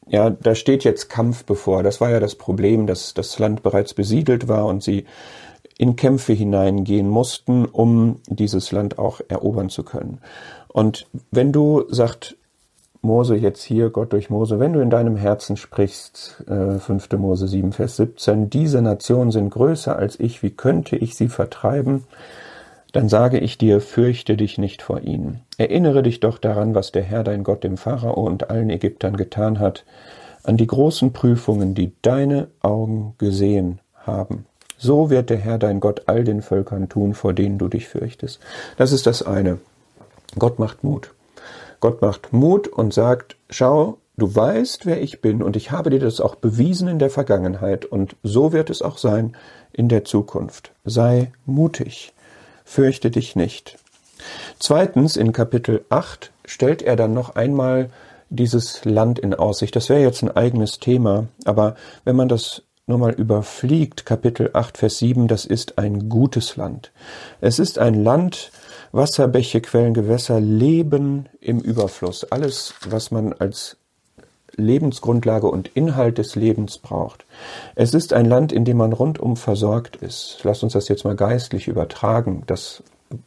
ja, 0.08 0.30
da 0.30 0.54
steht 0.54 0.84
jetzt 0.84 1.08
Kampf 1.08 1.44
bevor. 1.44 1.82
Das 1.82 2.00
war 2.00 2.10
ja 2.10 2.20
das 2.20 2.36
Problem, 2.36 2.86
dass 2.86 3.12
das 3.12 3.40
Land 3.40 3.64
bereits 3.64 3.92
besiedelt 3.92 4.46
war 4.46 4.66
und 4.66 4.82
sie 4.82 5.04
in 5.78 5.96
Kämpfe 5.96 6.32
hineingehen 6.32 7.08
mussten, 7.08 7.64
um 7.64 8.20
dieses 8.28 8.70
Land 8.70 8.98
auch 8.98 9.20
erobern 9.28 9.68
zu 9.68 9.82
können. 9.82 10.20
Und 10.68 11.08
wenn 11.30 11.52
du, 11.52 11.84
sagt 11.88 12.36
Mose 13.06 13.36
jetzt 13.36 13.62
hier, 13.62 13.90
Gott 13.90 14.12
durch 14.12 14.28
Mose, 14.30 14.60
wenn 14.60 14.72
du 14.72 14.80
in 14.80 14.90
deinem 14.90 15.16
Herzen 15.16 15.56
sprichst, 15.56 16.44
äh, 16.48 16.78
5. 16.78 17.12
Mose 17.18 17.48
7, 17.48 17.72
Vers 17.72 17.96
17, 17.96 18.50
diese 18.50 18.82
Nationen 18.82 19.30
sind 19.30 19.50
größer 19.50 19.96
als 19.96 20.20
ich, 20.20 20.42
wie 20.42 20.50
könnte 20.50 20.96
ich 20.96 21.14
sie 21.14 21.28
vertreiben? 21.28 22.04
dann 22.96 23.10
sage 23.10 23.38
ich 23.38 23.58
dir, 23.58 23.82
fürchte 23.82 24.38
dich 24.38 24.56
nicht 24.56 24.80
vor 24.80 25.02
ihnen. 25.02 25.42
Erinnere 25.58 26.02
dich 26.02 26.20
doch 26.20 26.38
daran, 26.38 26.74
was 26.74 26.92
der 26.92 27.02
Herr 27.02 27.24
dein 27.24 27.44
Gott 27.44 27.62
dem 27.62 27.76
Pharao 27.76 28.22
und 28.22 28.48
allen 28.48 28.70
Ägyptern 28.70 29.18
getan 29.18 29.58
hat, 29.60 29.84
an 30.44 30.56
die 30.56 30.66
großen 30.66 31.12
Prüfungen, 31.12 31.74
die 31.74 31.92
deine 32.00 32.48
Augen 32.62 33.14
gesehen 33.18 33.80
haben. 33.94 34.46
So 34.78 35.10
wird 35.10 35.28
der 35.28 35.36
Herr 35.36 35.58
dein 35.58 35.80
Gott 35.80 36.04
all 36.06 36.24
den 36.24 36.40
Völkern 36.40 36.88
tun, 36.88 37.12
vor 37.12 37.34
denen 37.34 37.58
du 37.58 37.68
dich 37.68 37.86
fürchtest. 37.86 38.40
Das 38.78 38.92
ist 38.92 39.06
das 39.06 39.22
eine. 39.22 39.58
Gott 40.38 40.58
macht 40.58 40.82
Mut. 40.82 41.12
Gott 41.80 42.02
macht 42.02 42.32
Mut 42.32 42.68
und 42.68 42.92
sagt, 42.92 43.36
schau, 43.50 43.98
du 44.16 44.34
weißt, 44.34 44.86
wer 44.86 45.00
ich 45.00 45.20
bin 45.20 45.42
und 45.42 45.56
ich 45.56 45.70
habe 45.70 45.90
dir 45.90 46.00
das 46.00 46.20
auch 46.20 46.36
bewiesen 46.36 46.88
in 46.88 46.98
der 46.98 47.10
Vergangenheit 47.10 47.84
und 47.84 48.16
so 48.22 48.52
wird 48.52 48.70
es 48.70 48.82
auch 48.82 48.98
sein 48.98 49.36
in 49.72 49.88
der 49.88 50.04
Zukunft. 50.04 50.72
Sei 50.84 51.32
mutig 51.44 52.12
fürchte 52.64 53.10
dich 53.10 53.36
nicht. 53.36 53.78
Zweitens, 54.58 55.16
in 55.16 55.32
Kapitel 55.32 55.84
8 55.88 56.32
stellt 56.44 56.82
er 56.82 56.96
dann 56.96 57.14
noch 57.14 57.36
einmal 57.36 57.90
dieses 58.28 58.84
Land 58.84 59.18
in 59.18 59.34
Aussicht. 59.34 59.76
Das 59.76 59.88
wäre 59.88 60.00
jetzt 60.00 60.22
ein 60.22 60.34
eigenes 60.36 60.80
Thema, 60.80 61.28
aber 61.44 61.76
wenn 62.04 62.16
man 62.16 62.28
das 62.28 62.62
nur 62.86 62.98
mal 62.98 63.12
überfliegt, 63.12 64.06
Kapitel 64.06 64.50
8, 64.52 64.78
Vers 64.78 64.98
7, 64.98 65.28
das 65.28 65.44
ist 65.44 65.78
ein 65.78 66.08
gutes 66.08 66.56
Land. 66.56 66.92
Es 67.40 67.58
ist 67.58 67.78
ein 67.78 67.94
Land, 68.02 68.50
Wasser, 68.96 69.28
Bäche, 69.28 69.60
Quellen, 69.60 69.92
Gewässer, 69.92 70.40
Leben 70.40 71.28
im 71.42 71.60
Überfluss. 71.60 72.24
Alles, 72.24 72.72
was 72.88 73.10
man 73.10 73.34
als 73.34 73.76
Lebensgrundlage 74.56 75.48
und 75.48 75.68
Inhalt 75.68 76.16
des 76.16 76.34
Lebens 76.34 76.78
braucht. 76.78 77.26
Es 77.74 77.92
ist 77.92 78.14
ein 78.14 78.24
Land, 78.24 78.52
in 78.52 78.64
dem 78.64 78.78
man 78.78 78.94
rundum 78.94 79.36
versorgt 79.36 79.96
ist. 79.96 80.38
Lass 80.44 80.62
uns 80.62 80.72
das 80.72 80.88
jetzt 80.88 81.04
mal 81.04 81.14
geistlich 81.14 81.68
übertragen. 81.68 82.44
Das, 82.46 82.82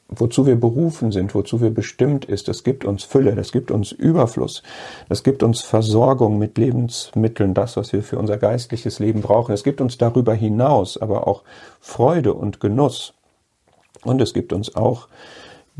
wozu 0.07 0.47
wir 0.47 0.59
berufen 0.59 1.11
sind, 1.11 1.35
wozu 1.35 1.61
wir 1.61 1.69
bestimmt 1.69 2.25
ist, 2.25 2.47
das 2.47 2.63
gibt 2.63 2.83
uns 2.83 3.03
Fülle, 3.03 3.35
das 3.35 3.51
gibt 3.51 3.69
uns 3.69 3.91
Überfluss, 3.91 4.63
das 5.07 5.21
gibt 5.23 5.43
uns 5.43 5.61
Versorgung 5.61 6.39
mit 6.39 6.57
Lebensmitteln, 6.57 7.53
das, 7.53 7.77
was 7.77 7.93
wir 7.93 8.01
für 8.01 8.17
unser 8.17 8.37
geistliches 8.37 8.97
Leben 8.97 9.21
brauchen. 9.21 9.53
Es 9.53 9.63
gibt 9.63 9.81
uns 9.81 9.99
darüber 9.99 10.33
hinaus 10.33 10.97
aber 10.97 11.27
auch 11.27 11.43
Freude 11.79 12.33
und 12.33 12.59
Genuss. 12.59 13.13
Und 14.03 14.19
es 14.19 14.33
gibt 14.33 14.51
uns 14.51 14.75
auch 14.75 15.09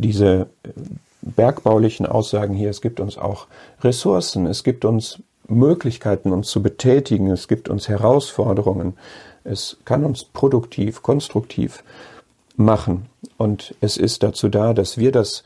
diese 0.02 0.48
bergbaulichen 1.22 2.06
Aussagen 2.06 2.54
hier, 2.54 2.70
es 2.70 2.82
gibt 2.82 3.00
uns 3.00 3.18
auch 3.18 3.48
Ressourcen, 3.82 4.46
es 4.46 4.64
gibt 4.64 4.86
uns 4.86 5.22
Möglichkeiten, 5.50 6.32
uns 6.32 6.50
zu 6.50 6.62
betätigen. 6.62 7.32
Es 7.32 7.48
gibt 7.48 7.70
uns 7.70 7.90
Herausforderungen. 7.90 8.98
Es 9.44 9.78
kann 9.86 10.06
uns 10.06 10.24
produktiv, 10.24 11.02
konstruktiv 11.02 11.84
machen. 12.56 13.08
Und 13.38 13.76
es 13.82 13.98
ist 13.98 14.24
dazu 14.24 14.50
da, 14.50 14.74
dass 14.74 14.98
wir 14.98 15.12
das 15.12 15.44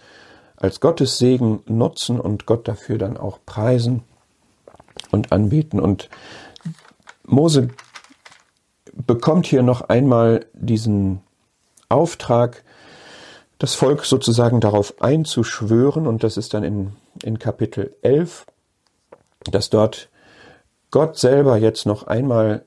als 0.58 0.80
Gottes 0.80 1.18
Segen 1.18 1.62
nutzen 1.66 2.20
und 2.20 2.46
Gott 2.46 2.68
dafür 2.68 2.98
dann 2.98 3.18
auch 3.18 3.40
preisen 3.46 4.04
und 5.12 5.32
anbeten. 5.32 5.80
Und 5.80 6.10
Mose 7.26 7.70
bekommt 8.94 9.48
hier 9.48 9.64
noch 9.64 9.82
einmal 9.90 10.46
diesen 10.54 11.22
Auftrag, 11.90 12.64
das 13.64 13.76
Volk 13.76 14.04
sozusagen 14.04 14.60
darauf 14.60 15.02
einzuschwören, 15.02 16.06
und 16.06 16.26
das 16.26 16.36
ist 16.36 16.54
dann 16.54 16.66
in, 16.66 16.92
in 17.24 17.40
Kapitel 17.40 17.96
11, 18.02 18.46
dass 19.50 19.70
dort 19.70 20.10
Gott 20.92 21.18
selber 21.18 21.56
jetzt 21.56 21.86
noch 21.86 22.06
einmal 22.06 22.66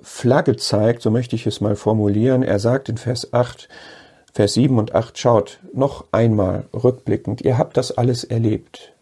Flagge 0.00 0.56
zeigt, 0.56 1.02
so 1.02 1.10
möchte 1.10 1.36
ich 1.36 1.46
es 1.46 1.60
mal 1.60 1.76
formulieren. 1.76 2.42
Er 2.42 2.58
sagt 2.58 2.88
in 2.88 2.96
Vers 2.96 3.34
8, 3.34 3.68
Vers 4.32 4.54
7 4.54 4.78
und 4.78 4.94
8, 4.94 5.18
schaut 5.18 5.60
noch 5.74 6.06
einmal 6.12 6.64
rückblickend, 6.72 7.42
ihr 7.42 7.58
habt 7.58 7.76
das 7.76 7.92
alles 7.92 8.24
erlebt. 8.24 8.94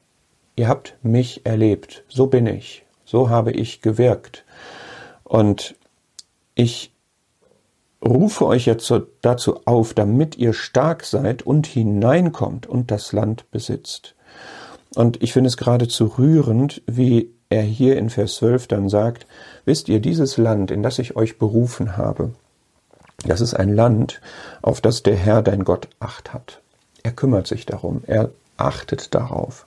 Ihr 0.57 0.67
habt 0.67 0.97
mich 1.03 1.47
erlebt. 1.47 2.03
So 2.09 2.27
bin 2.27 2.49
ich. 2.49 2.85
So 3.05 3.31
habe 3.31 3.53
ich 3.53 3.83
gewirkt. 3.83 4.45
Und 5.23 5.77
ich 6.57 6.91
rufe 8.05 8.47
euch 8.47 8.67
jetzt 8.67 8.93
dazu 9.23 9.61
auf, 9.65 9.95
damit 9.95 10.37
ihr 10.37 10.53
stark 10.53 11.05
seid 11.05 11.43
und 11.43 11.67
hineinkommt 11.67 12.67
und 12.67 12.91
das 12.91 13.13
Land 13.13 13.51
besitzt. 13.51 14.15
Und 14.95 15.23
ich 15.23 15.33
finde 15.33 15.49
es 15.49 15.57
geradezu 15.57 16.07
rührend, 16.19 16.83
wie 16.87 17.31
er 17.51 17.63
hier 17.63 17.97
in 17.97 18.11
Vers 18.11 18.37
12 18.37 18.67
dann 18.69 18.89
sagt, 18.89 19.27
wisst 19.65 19.89
ihr, 19.89 20.01
dieses 20.01 20.37
Land, 20.37 20.71
in 20.71 20.83
das 20.83 20.99
ich 20.99 21.17
euch 21.17 21.39
berufen 21.39 21.97
habe, 21.97 22.33
das 23.25 23.41
ist 23.41 23.55
ein 23.55 23.75
Land, 23.75 24.21
auf 24.63 24.81
das 24.81 25.03
der 25.03 25.17
Herr 25.17 25.43
dein 25.43 25.65
Gott 25.65 25.89
acht 25.99 26.33
hat. 26.33 26.61
Er 27.03 27.13
kümmert 27.13 27.47
sich 27.47 27.67
darum, 27.67 28.03
er 28.07 28.31
achtet 28.59 29.15
darauf. 29.15 29.67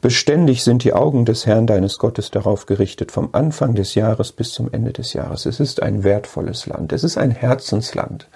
Beständig 0.00 0.62
sind 0.62 0.84
die 0.84 0.92
Augen 0.92 1.24
des 1.24 1.46
Herrn 1.46 1.66
deines 1.66 1.98
Gottes 1.98 2.30
darauf 2.30 2.66
gerichtet, 2.66 3.10
vom 3.10 3.30
Anfang 3.32 3.74
des 3.74 3.94
Jahres 3.94 4.32
bis 4.32 4.52
zum 4.52 4.72
Ende 4.72 4.92
des 4.92 5.12
Jahres. 5.12 5.46
Es 5.46 5.58
ist 5.58 5.82
ein 5.82 6.04
wertvolles 6.04 6.66
Land, 6.66 6.92
es 6.92 7.02
ist 7.02 7.18
ein 7.18 7.30
Herzensland. 7.30 8.28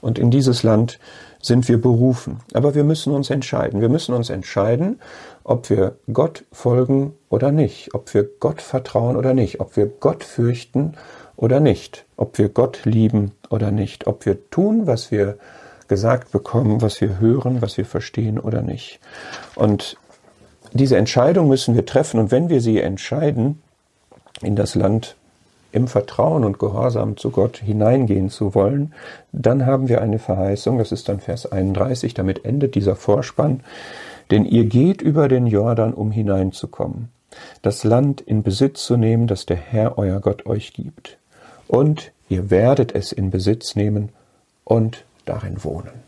Und 0.00 0.18
in 0.18 0.30
dieses 0.30 0.62
Land 0.62 0.98
sind 1.42 1.68
wir 1.68 1.80
berufen. 1.80 2.40
Aber 2.54 2.74
wir 2.74 2.84
müssen 2.84 3.12
uns 3.12 3.30
entscheiden. 3.30 3.80
Wir 3.80 3.88
müssen 3.88 4.14
uns 4.14 4.30
entscheiden, 4.30 5.00
ob 5.44 5.70
wir 5.70 5.96
Gott 6.12 6.44
folgen 6.52 7.14
oder 7.28 7.52
nicht, 7.52 7.94
ob 7.94 8.12
wir 8.14 8.28
Gott 8.40 8.60
vertrauen 8.60 9.16
oder 9.16 9.32
nicht, 9.32 9.60
ob 9.60 9.76
wir 9.76 9.86
Gott 9.86 10.24
fürchten 10.24 10.94
oder 11.36 11.60
nicht, 11.60 12.04
ob 12.16 12.38
wir 12.38 12.48
Gott 12.48 12.84
lieben 12.84 13.32
oder 13.50 13.70
nicht, 13.70 14.06
ob 14.06 14.26
wir 14.26 14.50
tun, 14.50 14.86
was 14.86 15.10
wir 15.10 15.38
gesagt 15.88 16.32
bekommen, 16.32 16.82
was 16.82 17.00
wir 17.00 17.18
hören, 17.18 17.62
was 17.62 17.76
wir 17.76 17.84
verstehen 17.84 18.38
oder 18.38 18.62
nicht. 18.62 19.00
Und 19.54 19.96
diese 20.72 20.96
Entscheidung 20.96 21.48
müssen 21.48 21.74
wir 21.74 21.86
treffen 21.86 22.20
und 22.20 22.30
wenn 22.30 22.48
wir 22.48 22.60
sie 22.60 22.80
entscheiden, 22.80 23.62
in 24.42 24.56
das 24.56 24.74
Land 24.74 25.16
im 25.72 25.88
Vertrauen 25.88 26.44
und 26.44 26.58
Gehorsam 26.58 27.16
zu 27.16 27.30
Gott 27.30 27.58
hineingehen 27.58 28.30
zu 28.30 28.54
wollen, 28.54 28.94
dann 29.32 29.66
haben 29.66 29.88
wir 29.88 30.00
eine 30.00 30.18
Verheißung, 30.18 30.78
das 30.78 30.92
ist 30.92 31.08
dann 31.08 31.20
Vers 31.20 31.50
31, 31.50 32.14
damit 32.14 32.44
endet 32.44 32.74
dieser 32.74 32.96
Vorspann, 32.96 33.60
denn 34.30 34.44
ihr 34.44 34.64
geht 34.64 35.02
über 35.02 35.28
den 35.28 35.46
Jordan, 35.46 35.92
um 35.92 36.10
hineinzukommen, 36.10 37.10
das 37.62 37.84
Land 37.84 38.20
in 38.20 38.42
Besitz 38.42 38.84
zu 38.84 38.96
nehmen, 38.96 39.26
das 39.26 39.46
der 39.46 39.56
Herr 39.56 39.98
euer 39.98 40.20
Gott 40.20 40.46
euch 40.46 40.72
gibt. 40.72 41.18
Und 41.68 42.12
ihr 42.28 42.50
werdet 42.50 42.94
es 42.94 43.12
in 43.12 43.30
Besitz 43.30 43.76
nehmen 43.76 44.10
und 44.64 45.04
darin 45.26 45.56
wohnen. 45.64 46.05